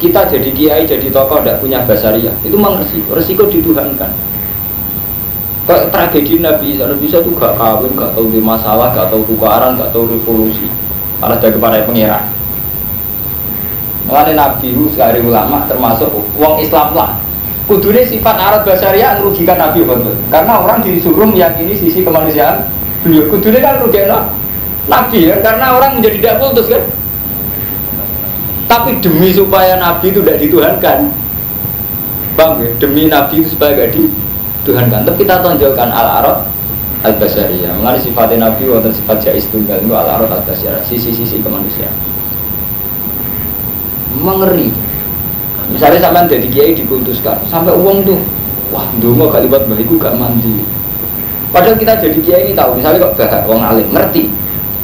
Kita 0.01 0.25
jadi 0.25 0.49
kiai, 0.49 0.89
jadi 0.89 1.05
tokoh 1.13 1.45
tidak 1.45 1.61
punya 1.61 1.85
basariyah. 1.85 2.33
Itu 2.41 2.57
memang 2.57 2.81
resiko. 2.81 3.13
Resiko 3.13 3.45
dituhankan. 3.45 4.09
Kayak 5.69 5.93
tragedi 5.93 6.41
Nabi 6.41 6.73
Isa, 6.73 6.89
Nabi 6.89 7.05
Isa 7.05 7.21
itu 7.21 7.29
gak 7.37 7.61
kawin, 7.61 7.93
gak 7.93 8.17
tahu 8.17 8.33
di 8.33 8.41
masalah, 8.41 8.89
gak 8.89 9.13
tahu 9.13 9.21
tukaran, 9.29 9.77
gak 9.77 9.93
tahu 9.93 10.09
revolusi. 10.09 10.65
Malah 11.21 11.37
dari 11.37 11.61
para 11.61 11.85
pengira. 11.85 12.25
Mulanya 14.09 14.33
Nabi 14.33 14.73
itu 14.73 14.89
ulama 15.29 15.69
termasuk 15.69 16.09
uang 16.41 16.57
Islam 16.57 16.97
lah 16.97 17.18
Kudune 17.69 18.01
sifat 18.01 18.33
arat 18.33 18.65
basaria 18.65 19.21
merugikan 19.21 19.53
Nabi 19.53 19.85
betul. 19.85 20.17
Karena 20.33 20.57
orang 20.57 20.81
disuruh 20.81 21.29
meyakini 21.29 21.77
sisi 21.77 22.01
kemanusiaan 22.01 22.65
beliau. 23.05 23.29
Kudune 23.29 23.61
kan 23.61 23.77
merugikan 23.77 24.33
Nabi 24.89 25.29
ya, 25.29 25.37
karena 25.45 25.77
orang 25.77 26.01
menjadi 26.01 26.17
tidak 26.17 26.35
kultus 26.41 26.65
kan. 26.65 26.81
Tapi 28.65 28.97
demi 29.05 29.29
supaya 29.29 29.77
Nabi 29.77 30.09
itu 30.09 30.25
tidak 30.25 30.41
dituhankan, 30.41 31.13
bang 32.33 32.51
ya, 32.57 32.69
demi 32.81 33.05
Nabi 33.05 33.45
itu 33.45 33.53
supaya 33.53 33.77
tidak 33.77 33.93
dituhankan. 33.93 35.05
Tapi 35.05 35.17
kita 35.21 35.45
tonjolkan 35.45 35.93
al 35.93 36.25
arad 36.25 36.37
al 37.05 37.13
basaria. 37.21 37.69
Mengenai 37.77 38.01
sifatnya 38.01 38.49
Nabi 38.49 38.65
wonten 38.65 38.89
sifat 38.89 39.21
jais 39.21 39.45
tunggal 39.53 39.77
itu 39.77 39.93
al 39.93 40.09
arad 40.09 40.33
al 40.33 40.41
basaria, 40.41 40.81
sisi-sisi 40.89 41.37
kemanusiaan. 41.45 41.93
Mengeri. 44.25 44.88
Misalnya 45.69 46.01
sampai 46.01 46.25
dari 46.25 46.47
kiai 46.49 46.73
dikultuskan, 46.73 47.37
sampai 47.45 47.73
uang 47.77 48.01
tuh, 48.01 48.19
wah 48.73 48.89
dulu 48.97 49.29
gak 49.29 49.45
libat 49.45 49.63
bahiku 49.69 50.01
gak 50.01 50.17
mandi. 50.17 50.65
Padahal 51.49 51.77
kita 51.77 51.97
jadi 52.01 52.19
kiai 52.21 52.41
ini 52.49 52.53
tahu, 52.57 52.77
misalnya 52.77 53.05
kok 53.05 53.17
bahak 53.17 53.41
uang 53.45 53.61
alim 53.61 53.87
ngerti 53.93 54.29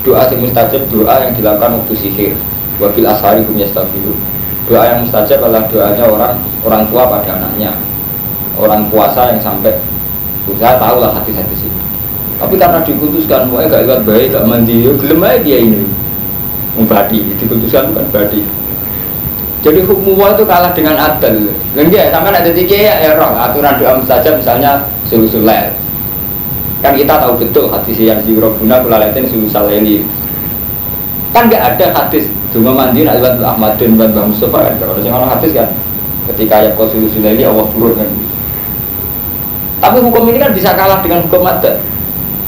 doa 0.05 0.29
si 0.29 0.37
mustajab 0.37 0.85
doa 0.93 1.25
yang 1.25 1.33
dilakukan 1.33 1.81
waktu 1.81 1.93
sihir, 1.97 2.33
wabil 2.77 3.05
asari 3.09 3.41
hum 3.41 3.57
yastafiru. 3.57 4.13
Doa 4.69 4.93
yang 4.93 5.05
mustajab 5.05 5.41
adalah 5.41 5.65
doanya 5.69 6.05
orang 6.05 6.33
orang 6.61 6.83
tua 6.89 7.09
pada 7.09 7.37
anaknya, 7.37 7.73
orang 8.57 8.85
puasa 8.89 9.33
yang 9.33 9.41
sampai 9.41 9.77
saya 10.61 10.77
tahu 10.77 11.01
lah 11.01 11.09
hati-hati 11.17 11.57
sih. 11.57 11.71
Tapi 12.37 12.59
karena 12.59 12.83
dikultuskan, 12.83 13.49
mau 13.49 13.63
gak 13.63 13.81
libat 13.87 14.05
baik, 14.05 14.35
gak 14.35 14.45
mandi, 14.45 14.85
gelem 14.85 15.23
aja 15.23 15.39
dia 15.41 15.57
ini. 15.63 15.87
Membadi, 16.75 17.31
dikultuskan 17.39 17.95
bukan 17.95 18.05
badi. 18.11 18.43
Jadi 19.65 19.81
hukum 19.81 20.13
itu 20.21 20.45
kalah 20.45 20.77
dengan 20.77 20.93
adil. 20.93 21.49
Enggak, 21.73 22.13
sama 22.13 22.29
ada 22.29 22.53
tiga 22.53 22.77
ya, 22.77 22.93
ya 23.01 23.17
roh 23.17 23.33
aturan 23.33 23.81
doa 23.81 23.97
saja 24.05 24.37
misalnya 24.37 24.85
sulusul 25.09 25.41
Kan 26.85 26.93
kita 26.93 27.17
tahu 27.17 27.41
betul 27.41 27.65
hadis 27.73 27.97
yang 27.97 28.21
guna 28.21 28.77
kulaletin 28.85 29.25
sulusul 29.25 29.65
ini. 29.73 30.05
Kan 31.33 31.49
nggak 31.49 31.81
ada 31.81 31.85
hadis 31.97 32.29
Dunga 32.53 32.71
mandi 32.77 33.03
nak 33.03 33.19
lewat 33.19 33.41
Ahmad 33.41 33.75
dan 33.81 33.97
Mbak 33.97 34.31
Mustafa 34.31 34.69
kan 34.69 34.73
kalau 34.79 34.95
orang 35.01 35.33
hadis 35.33 35.51
kan 35.51 35.67
ketika 36.29 36.61
ayat 36.61 36.77
kau 36.77 36.85
sulusul 36.85 37.25
ini 37.25 37.41
Allah 37.41 37.65
turun 37.73 37.97
kan. 37.97 38.09
Tapi 39.81 39.97
hukum 39.97 40.29
ini 40.29 40.37
kan 40.37 40.53
bisa 40.53 40.77
kalah 40.77 41.01
dengan 41.01 41.25
hukum 41.25 41.41
adat. 41.41 41.81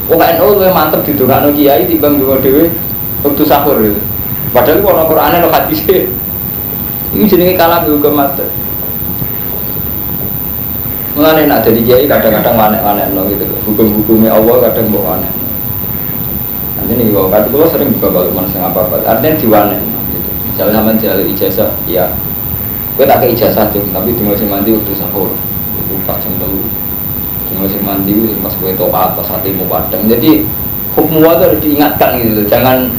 NU 0.08 0.48
lebih 0.54 0.70
mantep 0.70 1.02
di 1.02 1.18
Dunga 1.18 1.50
Kiai 1.50 1.90
dua 1.98 2.38
dewi 2.46 2.70
waktu 3.26 3.44
sahur. 3.44 3.82
Padahal 4.54 4.80
kalau 4.86 5.10
Quran 5.10 5.34
ada 5.34 5.50
hadisnya 5.50 6.08
ini 7.16 7.24
jenenge 7.30 7.56
kalah 7.56 7.88
hukum 7.88 8.18
mati. 8.18 8.44
Mengenai 11.18 11.50
nak 11.50 11.66
jadi 11.66 11.82
kiai 11.82 12.06
kadang-kadang 12.06 12.54
wanek-wanek 12.54 13.10
no 13.18 13.26
gitu 13.26 13.42
Hukum-hukumnya 13.66 14.38
Allah 14.38 14.70
kadang 14.70 14.94
bawa 14.94 15.18
wanek. 15.18 15.34
Nanti 16.78 16.94
nih 16.94 17.10
kalau 17.10 17.34
kata 17.34 17.48
gue 17.50 17.68
sering 17.74 17.90
juga 17.98 18.08
kalau 18.14 18.30
mana 18.38 18.60
apa 18.70 18.80
apa. 18.86 18.96
Artinya 19.02 19.34
diwanek 19.42 19.82
gitu. 20.14 20.30
Misalnya 20.54 20.74
sama 20.78 20.92
jalan 21.02 21.26
ijazah, 21.34 21.72
ya. 21.90 22.06
Gue 22.94 23.06
tak 23.10 23.26
ke 23.26 23.34
ijazah 23.34 23.66
tuh, 23.74 23.82
tapi 23.90 24.14
di 24.14 24.22
musim 24.22 24.46
mandi 24.50 24.78
waktu 24.78 24.94
sahur 24.94 25.34
itu 25.74 25.94
pas 26.06 26.22
jam 26.22 26.34
dulu. 26.38 26.62
Di 27.50 27.54
musim 27.58 27.82
mandi 27.82 28.14
pas 28.46 28.54
gue 28.54 28.72
topat 28.78 29.18
pas 29.18 29.26
hati 29.26 29.58
mau 29.58 29.66
padang. 29.66 30.06
Jadi 30.06 30.46
hukum 30.94 31.18
itu 31.18 31.26
harus 31.26 31.60
diingatkan 31.66 32.22
gitu. 32.22 32.46
Jangan 32.46 32.94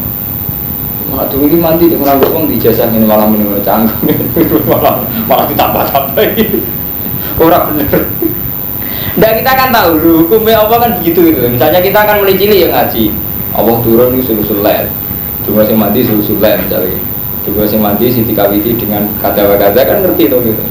Mana 1.09 1.25
dulu 1.33 1.49
ini 1.49 1.57
mandi 1.57 1.89
di 1.89 1.97
mana 1.97 2.21
gue 2.21 2.29
di 2.53 2.61
jasa 2.61 2.93
ini 2.93 3.01
malam 3.09 3.33
ini 3.33 3.49
malah 3.49 3.65
canggung 3.65 3.97
malah 4.71 5.01
malah 5.25 5.45
ditambah 5.49 5.83
tambah 5.89 6.25
orang 7.45 7.65
bener. 7.73 8.03
Dan 9.19 9.31
kita 9.43 9.53
kan 9.57 9.69
tahu 9.75 9.91
hukumnya 10.27 10.63
Allah 10.63 10.79
kan 10.79 10.91
begitu 11.01 11.33
gitu. 11.33 11.39
Misalnya 11.49 11.83
kita 11.83 11.99
akan 12.07 12.23
mulai 12.23 12.39
cilik 12.39 12.59
yang 12.69 12.73
ngaji. 12.77 13.05
Allah 13.57 13.77
turun 13.83 14.15
ini 14.15 14.23
sulusul 14.23 14.63
lain. 14.63 14.87
Dua 15.43 15.65
mandi 15.75 16.05
sulusul 16.05 16.39
lain 16.39 16.61
misalnya. 16.69 17.01
Dua 17.49 17.65
sing 17.65 17.81
mandi 17.81 18.13
Siti 18.13 18.37
Kawiti 18.37 18.77
dengan 18.77 19.09
kata-kata 19.19 19.73
kan 19.73 20.05
ngerti 20.05 20.29
tuh 20.29 20.45
gitu. 20.45 20.63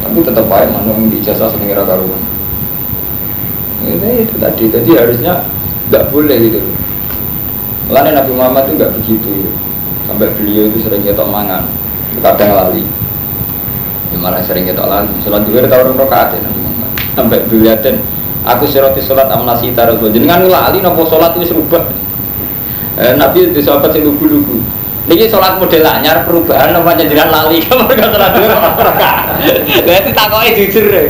Tapi 0.00 0.18
tetap 0.24 0.48
baik 0.48 0.72
mana 0.72 0.96
yang 0.96 1.12
di 1.12 1.20
jasa 1.20 1.46
sengira 1.52 1.84
karuan. 1.84 2.22
Ini 3.86 4.26
itu 4.26 4.34
tadi, 4.40 4.66
jadi 4.72 4.90
harusnya 4.98 5.44
nggak 5.92 6.10
boleh 6.10 6.36
gitu. 6.48 6.58
Lain 7.86 8.14
Nabi 8.18 8.32
Muhammad 8.34 8.66
itu 8.66 8.82
nggak 8.82 8.92
begitu. 8.98 9.34
Sampai 10.06 10.30
beliau 10.34 10.70
itu 10.70 10.78
sering 10.86 11.02
ngetok 11.02 11.28
mangan, 11.30 11.66
kadang 12.22 12.54
lali. 12.54 12.86
Ya, 14.10 14.16
malah 14.18 14.42
sering 14.42 14.66
ngetok 14.66 14.86
lali. 14.86 15.10
Sholat 15.22 15.42
juga 15.46 15.66
ada 15.66 15.82
orang 15.82 15.98
rokaat 15.98 16.34
ya 16.34 16.38
Nabi 16.42 16.58
Muhammad. 16.62 16.90
Sampai 17.14 17.38
beliau 17.46 17.74
aku 18.46 18.64
siroti 18.66 19.02
sholat 19.02 19.26
amnasi. 19.30 19.74
Jadi 19.74 20.26
kan 20.26 20.46
lali 20.46 20.78
nopo 20.82 21.06
sholat 21.06 21.34
itu 21.38 21.54
serubah. 21.54 21.82
Eh, 22.96 23.12
Nabi 23.18 23.50
itu 23.52 23.60
sahabat 23.60 23.92
sing 23.92 24.06
lugu-lugu. 24.06 24.62
Niki 25.06 25.30
sholat 25.30 25.62
model 25.62 25.86
anyar 25.86 26.26
perubahan 26.26 26.74
namanya 26.74 27.06
jenengan 27.06 27.30
lali 27.30 27.62
kamu 27.66 27.86
gak 27.94 28.10
sholat 28.10 28.30
dulu. 28.34 28.56
Berarti 29.86 30.10
takoke 30.10 30.50
jujur 30.58 30.86
ya. 30.90 31.02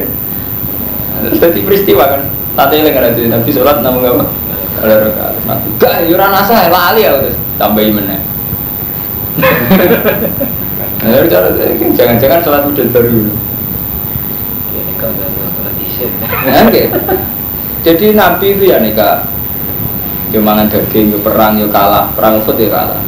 Jadi 1.33 1.61
peristiwa 1.65 2.05
kan. 2.05 2.23
Tadi 2.57 2.81
yang 2.81 2.97
ada 2.97 3.13
Nabi 3.13 3.51
sholat 3.53 3.81
namun 3.81 4.05
apa? 4.05 4.25
Ada 4.83 4.95
rakaat. 5.09 5.35
Nabi 5.49 5.69
gak 5.81 5.95
yuran 6.05 6.33
asa 6.37 6.69
lali 6.69 7.07
ya 7.07 7.17
terus 7.17 7.37
tambahin 7.57 7.97
mana. 7.97 8.21
Nah, 10.97 11.23
cara 11.29 11.49
jangan-jangan 11.93 12.41
sholat 12.41 12.63
model 12.65 12.89
baru. 12.93 13.29
Ini 14.73 14.93
kalau 14.97 15.15
sholat 15.57 15.75
isya. 15.81 16.09
Nah. 16.25 16.67
Jadi 17.87 18.05
Nabi 18.17 18.47
itu 18.59 18.65
ya 18.67 18.83
nikah. 18.83 19.29
Dia 20.35 20.43
mangan 20.43 20.67
daging, 20.67 21.15
dia 21.15 21.23
perang, 21.23 21.55
dia 21.55 21.71
kalah. 21.71 22.11
Perang 22.19 22.43
Uhud 22.43 22.59
dia 22.59 22.67
kalah. 22.67 22.99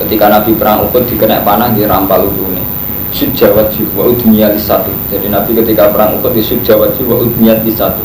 Ketika 0.00 0.32
Nabi 0.32 0.56
perang 0.56 0.88
Uhud 0.88 1.04
dikena 1.04 1.44
panah, 1.44 1.74
dia 1.76 1.84
rampal 1.84 2.24
ini. 2.24 2.64
Sujawat 3.12 3.68
jiwa 3.76 4.08
di 4.48 4.60
satu. 4.60 4.88
Jadi 5.12 5.28
Nabi 5.28 5.52
ketika 5.52 5.92
perang 5.92 6.16
Uhud 6.16 6.32
dia 6.32 6.40
sujawat 6.40 6.96
jiwa 6.96 7.20
di 7.60 7.72
satu. 7.74 8.00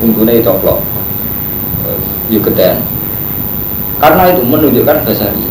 Untungnya 0.00 0.40
itu 0.40 0.48
keten. 2.28 2.82
Karena 4.02 4.28
itu 4.34 4.42
menunjukkan 4.44 5.06
basari. 5.06 5.46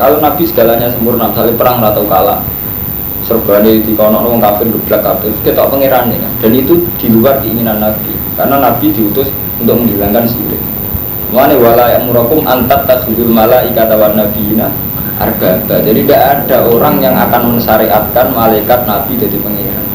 Kalau 0.00 0.16
Nabi 0.22 0.42
segalanya 0.48 0.88
sempurna, 0.88 1.28
misalnya 1.28 1.58
perang 1.60 1.84
atau 1.84 2.08
kalah, 2.08 2.40
serbane 3.28 3.84
di 3.84 3.92
kono 3.92 4.24
wong 4.24 4.40
kafir 4.40 4.66
geblak 4.66 5.04
kabeh 5.04 5.30
ketok 5.46 5.70
pangerane 5.70 6.16
kan 6.18 6.32
dan 6.42 6.50
itu 6.56 6.82
di 6.98 7.06
luar 7.12 7.38
keinginan 7.44 7.78
Nabi 7.78 8.16
karena 8.34 8.56
Nabi 8.58 8.90
diutus 8.90 9.28
untuk 9.60 9.76
menghilangkan 9.76 10.24
syirik 10.24 10.58
Mana 11.30 11.54
wala 11.54 11.94
yang 11.94 12.10
murakum 12.10 12.42
antat 12.42 12.90
tasudul 12.90 13.30
malaikata 13.30 13.94
wan 13.94 14.18
nabiyina 14.18 14.66
arbaba. 15.14 15.78
Jadi 15.78 16.02
tidak 16.02 16.22
ada 16.26 16.66
orang 16.66 16.98
yang 16.98 17.14
akan 17.14 17.54
mensyariatkan 17.54 18.34
malaikat 18.34 18.82
nabi 18.82 19.14
jadi 19.14 19.38
pengiran. 19.38 19.86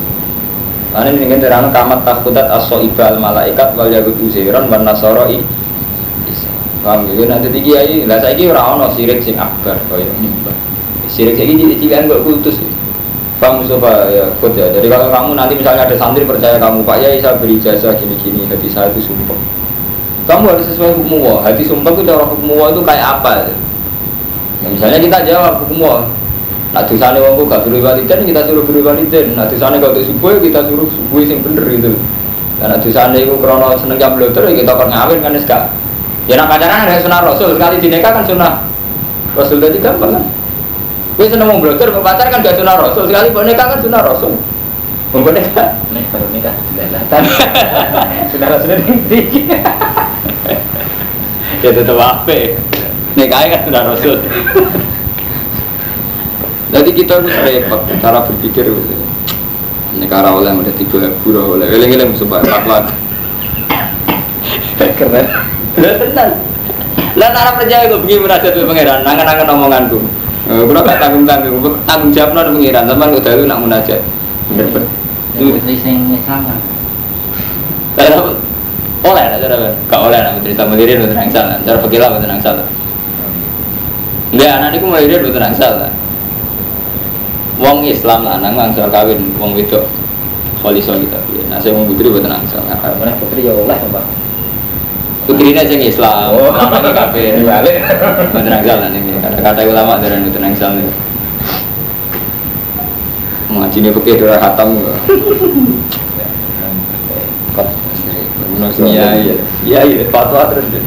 Mana 0.96 1.12
ini 1.12 1.28
ingin 1.28 1.44
terang 1.44 1.76
kamat 1.76 2.08
takutat 2.08 2.48
aso 2.48 2.80
ibal 2.80 3.20
malaikat 3.20 3.76
wal 3.76 3.92
yagud 3.92 4.16
usiran 4.24 4.72
wan 4.72 4.88
nasoro. 4.88 5.28
Paham 6.86 7.10
gitu 7.10 7.26
nanti 7.26 7.50
tiga 7.50 7.82
kiai. 7.82 8.06
Lah 8.06 8.22
saya 8.22 8.38
kira 8.38 8.62
orang 8.62 8.78
no 8.78 8.88
sirik 8.94 9.26
sing 9.26 9.34
akbar 9.34 9.74
kaya 9.90 10.06
nyembah. 10.22 10.54
Sirik 11.10 11.34
saya 11.34 11.50
jadi 11.50 11.76
cilik 11.82 11.98
enggak 12.06 12.22
kultus. 12.22 12.62
Paham 13.42 13.66
Mustafa 13.66 14.14
ya 14.14 14.30
kut 14.38 14.54
ya. 14.54 14.70
Jadi 14.70 14.86
kalau 14.86 15.10
kamu 15.10 15.34
nanti 15.34 15.58
misalnya 15.58 15.90
ada 15.90 15.98
santri 15.98 16.30
percaya 16.30 16.62
kamu 16.62 16.86
Pak 16.86 16.98
Yai 17.02 17.18
saya 17.18 17.42
beri 17.42 17.58
jasa 17.58 17.98
gini-gini 17.98 18.46
hati 18.46 18.70
saya 18.70 18.94
itu 18.94 19.02
sumpah 19.12 19.36
kamu 20.26 20.44
harus 20.46 20.66
sesuai 20.70 20.94
hukum 21.02 21.26
Allah. 21.26 21.50
Hati 21.50 21.64
sumpah 21.66 21.90
itu 21.94 22.02
cara 22.06 22.24
hukum 22.26 22.48
Allah 22.54 22.70
itu 22.74 22.82
kayak 22.86 23.08
apa? 23.18 23.32
Ya, 24.62 24.68
misalnya 24.70 25.00
kita 25.02 25.18
jawab 25.26 25.54
hukum 25.66 25.78
Allah. 25.90 26.06
Nah 26.74 26.84
dosane 26.84 27.24
wong 27.24 27.48
gak 27.48 27.64
suruh 27.64 27.80
waliden 27.80 28.20
kita 28.28 28.42
suruh 28.46 28.64
beri 28.68 28.82
waliden. 28.86 29.26
Nah 29.34 29.46
dosane 29.48 29.78
kalau 29.82 29.96
subuh 30.02 30.38
kita 30.38 30.60
suruh 30.70 30.86
subuh 30.92 31.22
sing 31.26 31.40
bener 31.42 31.66
gitu. 31.72 31.92
Karena 32.62 32.76
dosane 32.78 33.18
itu 33.22 33.34
krono 33.42 33.74
seneng 33.80 33.98
jam 33.98 34.14
bloter 34.18 34.44
ya 34.50 34.54
kita 34.54 34.72
kan 34.76 34.88
ngawin 34.92 35.20
kan 35.24 35.34
sekat. 35.40 35.64
Ya 36.26 36.42
nak 36.42 36.50
pacaran 36.50 36.90
ada 36.90 37.02
sunnah 37.02 37.22
Rasul 37.22 37.54
sekali 37.54 37.78
dinikah 37.78 38.12
kan 38.12 38.24
sunnah 38.26 38.66
Rasul 39.38 39.62
tadi 39.62 39.78
gampang 39.78 40.18
kan. 40.18 40.24
Gue 41.16 41.32
seneng 41.32 41.48
mau 41.48 41.62
bloter 41.62 41.94
mau 41.94 42.04
pacar 42.04 42.28
kan 42.34 42.42
gak 42.42 42.58
sunnah 42.58 42.76
Rasul 42.82 43.08
sekali 43.08 43.30
mau 43.30 43.46
nikah 43.46 43.66
kan 43.72 43.80
sunnah 43.82 44.02
Rasul. 44.02 44.34
Mau 45.14 45.22
nikah? 45.22 45.68
Nih 45.94 46.04
baru 46.10 46.28
nikah 46.34 46.54
dilatan. 46.74 47.22
Sudah 48.34 48.48
Rasulnya 48.58 48.78
tinggi. 48.84 49.42
ya 51.66 51.74
tetap 51.74 51.98
apa 51.98 52.62
nikahnya 53.18 53.58
kan 53.58 53.62
sudah 53.66 53.82
rasul 53.90 54.16
jadi 56.70 56.90
kita 56.94 57.12
harus 57.18 57.34
repot 57.42 57.82
cara 57.98 58.22
berpikir 58.22 58.70
negara 59.98 60.30
oleh 60.30 60.54
ada 60.54 60.74
tiga 60.78 61.10
pura 61.26 61.42
oleh 61.42 61.66
eling 61.74 61.98
eling 61.98 62.12
supaya 62.14 62.46
akhlak 62.46 62.94
Keren. 64.96 65.28
Benar 65.76 66.30
lah 67.16 67.32
cara 67.32 67.52
percaya 67.56 67.88
gue 67.88 68.00
begini 68.04 68.28
merasa 68.28 68.52
tuh 68.52 68.68
pangeran? 68.68 69.08
Nangan 69.08 69.24
nangan 69.24 69.48
omonganku. 69.56 70.04
Gue 70.52 70.76
gak 70.76 71.00
tanggung 71.00 71.24
tanggung 71.24 71.64
tanggung 71.88 72.12
jawab 72.12 72.36
nol 72.36 72.52
pengiran 72.60 72.84
teman 72.92 73.08
gue 73.16 73.24
dulu 73.24 73.48
nak 73.48 73.60
munajat. 73.64 74.02
Putri 75.40 75.76
sing 75.80 76.12
Islam. 76.12 76.44
Kayak 77.96 78.36
oleh 79.06 79.26
lah 79.32 79.38
cara 79.40 79.56
gak 79.88 80.02
oleh 80.02 80.20
lah 80.20 80.32
cerita 80.44 80.68
melirin 80.68 80.98
betul 81.06 81.16
yang 81.16 81.32
salah 81.32 81.56
cara 81.62 81.78
fakirlah 81.78 82.10
betul 82.18 82.26
yang 82.26 82.42
salah 82.42 82.66
dia 84.34 84.50
anak 84.58 84.74
itu 84.76 84.86
melirin 84.90 85.22
betul 85.22 85.40
yang 85.46 85.54
salah 85.56 85.92
wong 87.62 87.86
Islam 87.86 88.26
lah 88.26 88.42
nang 88.42 88.58
langsung 88.60 88.92
kawin 88.92 89.32
wong 89.40 89.56
wedok. 89.56 89.88
Kholi 90.60 90.82
soli 90.82 91.06
tapi 91.08 91.46
nah 91.48 91.62
saya 91.62 91.78
wong 91.78 91.86
putri 91.88 92.10
betul 92.12 92.28
yang 92.28 92.44
salah 92.50 92.76
Mana 92.98 93.14
putri 93.22 93.46
ya 93.46 93.54
oleh 93.54 93.78
apa? 93.78 94.25
Putrinya 95.26 95.66
sing 95.66 95.82
Islam 95.82 96.34
Oh. 96.34 96.54
anaknya 96.54 96.92
kafir 96.94 97.34
Balik. 97.46 97.78
yang 98.46 98.62
salah 98.64 98.88
nih 98.94 99.02
kata-kata 99.20 99.62
ulama 99.66 99.98
dari 99.98 100.22
betul 100.22 100.42
yang 100.42 100.56
salah 100.56 100.82
mengaji 103.50 103.78
ini 103.80 103.90
pakai 103.90 104.20
dua 104.20 104.38
hatam 104.38 104.70
Iya 108.56 109.20
iya 109.20 109.36
iya 109.68 109.80
iya 109.84 110.04
fatwa 110.08 110.48
terus 110.48 110.64
deh. 110.72 110.80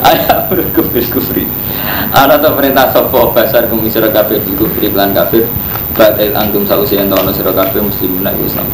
Ayat 0.00 0.48
berkufri 0.48 1.04
kufri. 1.12 1.44
Ana 2.08 2.40
ta 2.40 2.56
perintah 2.56 2.88
sapa 2.88 3.36
basar 3.36 3.68
kumisira 3.68 4.08
kabeh 4.08 4.40
kufri 4.56 4.88
lan 4.96 5.12
kabeh 5.12 5.44
Batil 5.92 6.32
antum 6.32 6.64
sausi 6.64 6.96
ento 6.96 7.12
ana 7.16 7.32
sira 7.36 7.52
kabeh 7.52 7.84
muslimun 7.84 8.24
Islam. 8.40 8.64